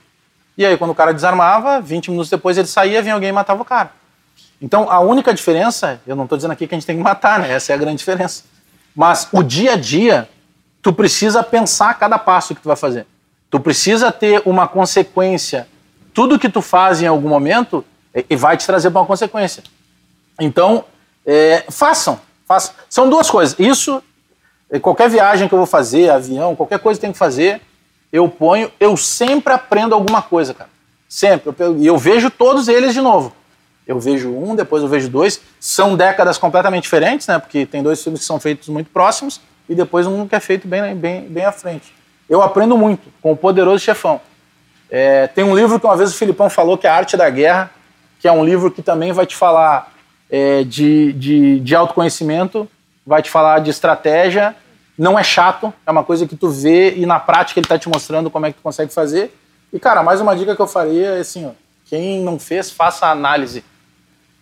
[0.57, 3.63] E aí, quando o cara desarmava, 20 minutos depois ele saía, vinha alguém e matava
[3.63, 3.93] o cara.
[4.61, 7.41] Então, a única diferença, eu não estou dizendo aqui que a gente tem que matar,
[7.41, 7.53] né?
[7.53, 8.45] Essa é a grande diferença.
[8.95, 10.29] Mas o dia a dia,
[10.81, 13.07] tu precisa pensar cada passo que tu vai fazer.
[13.51, 15.67] Tu precisa ter uma consequência
[16.15, 17.85] tudo que tu faz em algum momento
[18.29, 19.63] e vai te trazer para uma consequência.
[20.41, 20.85] Então,
[21.25, 22.75] é, façam, façam.
[22.89, 23.59] São duas coisas.
[23.59, 24.03] Isso,
[24.71, 27.61] é, qualquer viagem que eu vou fazer, avião, qualquer coisa que tenho que fazer,
[28.13, 30.71] eu ponho, eu sempre aprendo alguma coisa, cara.
[31.09, 31.55] Sempre.
[31.79, 33.35] E eu, eu vejo todos eles de novo.
[33.87, 35.41] Eu vejo um, depois eu vejo dois.
[35.59, 37.39] São décadas completamente diferentes, né?
[37.39, 40.69] Porque tem dois filmes que são feitos muito próximos e depois um que é feito
[40.69, 41.93] bem, bem, bem à frente.
[42.29, 44.21] Eu aprendo muito com o Poderoso Chefão.
[44.91, 47.29] É, tem um livro que uma vez o Filipão falou, que é A Arte da
[47.31, 47.71] Guerra,
[48.21, 49.93] que é um livro que também vai te falar
[50.31, 52.69] é, de, de, de autoconhecimento,
[53.07, 54.55] vai te falar de estratégia.
[54.97, 57.89] Não é chato, é uma coisa que tu vê e na prática ele está te
[57.89, 59.37] mostrando como é que tu consegue fazer.
[59.73, 61.51] E, cara, mais uma dica que eu faria é assim, ó,
[61.87, 63.65] quem não fez, faça análise.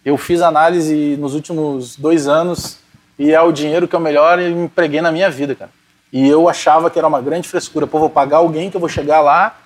[0.05, 2.79] Eu fiz análise nos últimos dois anos
[3.19, 5.71] e é o dinheiro que eu melhor empreguei na minha vida, cara.
[6.13, 7.87] E eu achava que era uma grande frescura.
[7.87, 9.57] Pô, vou pagar alguém que eu vou chegar lá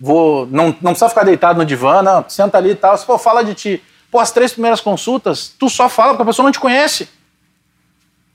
[0.00, 0.46] vou.
[0.46, 2.96] Não, não precisa ficar deitado no divã, não, senta ali e tal.
[2.96, 3.82] Se for, fala de ti.
[4.10, 7.08] Pô, as três primeiras consultas, tu só fala porque a pessoa não te conhece.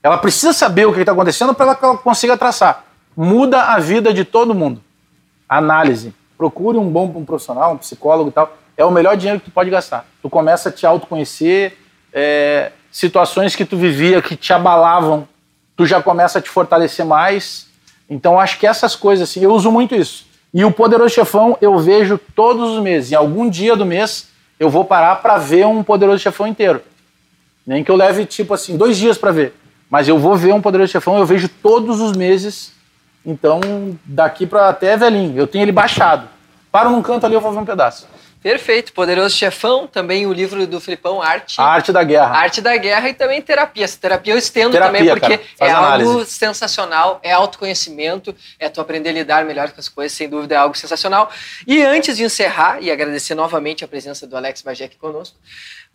[0.06, 2.84] Ela precisa saber o que está acontecendo para que ela consiga traçar.
[3.16, 4.80] Muda a vida de todo mundo.
[5.48, 6.14] Análise.
[6.38, 8.56] Procure um bom um profissional, um psicólogo e tal.
[8.76, 10.06] É o melhor dinheiro que tu pode gastar.
[10.22, 11.76] Tu começa a te autoconhecer,
[12.12, 15.26] é, situações que tu vivia que te abalavam,
[15.76, 17.66] tu já começa a te fortalecer mais.
[18.08, 20.24] Então, acho que essas coisas, assim, eu uso muito isso.
[20.54, 23.10] E o Poderoso Chefão eu vejo todos os meses.
[23.10, 24.28] Em algum dia do mês
[24.60, 26.80] eu vou parar para ver um Poderoso Chefão inteiro.
[27.66, 29.65] Nem que eu leve, tipo assim, dois dias para ver.
[29.88, 32.72] Mas eu vou ver um Poderoso Chefão, eu vejo todos os meses.
[33.24, 33.60] Então,
[34.04, 35.36] daqui para até velhinho.
[35.36, 36.28] Eu tenho ele baixado.
[36.70, 38.06] Paro num canto ali, eu vou ver um pedaço.
[38.46, 38.92] Perfeito.
[38.92, 41.60] Poderoso Chefão, também o livro do Filipão, Arte.
[41.60, 42.36] A Arte da Guerra.
[42.36, 43.82] Arte da Guerra e também terapia.
[43.82, 46.30] Essa terapia eu estendo Terapia, também porque é Faz algo análise.
[46.30, 50.58] sensacional, é autoconhecimento, é tu aprender a lidar melhor com as coisas, sem dúvida é
[50.58, 51.28] algo sensacional.
[51.66, 55.36] E antes de encerrar e agradecer novamente a presença do Alex aqui conosco,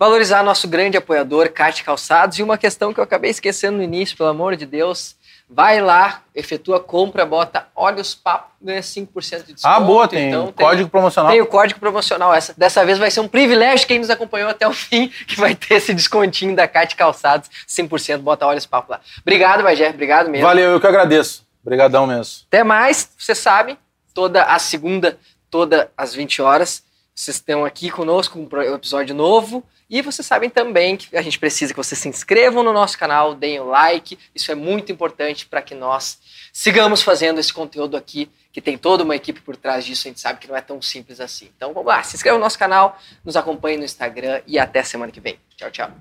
[0.02, 4.18] valorizar nosso grande apoiador, Cate Calçados, e uma questão que eu acabei esquecendo no início,
[4.18, 5.16] pelo amor de Deus,
[5.48, 9.68] vai lá, efetua a compra, bota olha os papos, ganha 5% de desconto.
[9.68, 11.32] Ah, boa, tem Então, código promocional.
[11.32, 12.34] tem o código promocional.
[12.34, 15.54] Essa, dessa vez vai ser um privilégio quem nos acompanhou até o fim, que vai
[15.54, 18.18] ter esse descontinho da Cate Calçados, 5%.
[18.22, 19.02] Bota olha esse papo lá.
[19.22, 19.92] Obrigado, Bagé.
[19.92, 20.48] Obrigado mesmo.
[20.48, 21.46] Valeu, eu que agradeço.
[21.62, 22.46] Obrigadão mesmo.
[22.48, 23.08] Até mais.
[23.20, 23.78] Você sabe,
[24.16, 26.82] toda a segunda, toda às 20 horas,
[27.14, 29.64] vocês estão aqui conosco com um episódio novo.
[29.92, 33.36] E vocês sabem também que a gente precisa que vocês se inscrevam no nosso canal,
[33.36, 34.18] deem o like.
[34.34, 36.18] Isso é muito importante para que nós
[36.54, 40.08] sigamos fazendo esse conteúdo aqui, que tem toda uma equipe por trás disso.
[40.08, 41.50] A gente sabe que não é tão simples assim.
[41.58, 45.12] Então vamos lá, se inscreva no nosso canal, nos acompanhe no Instagram e até semana
[45.12, 45.38] que vem.
[45.58, 45.92] Tchau, tchau.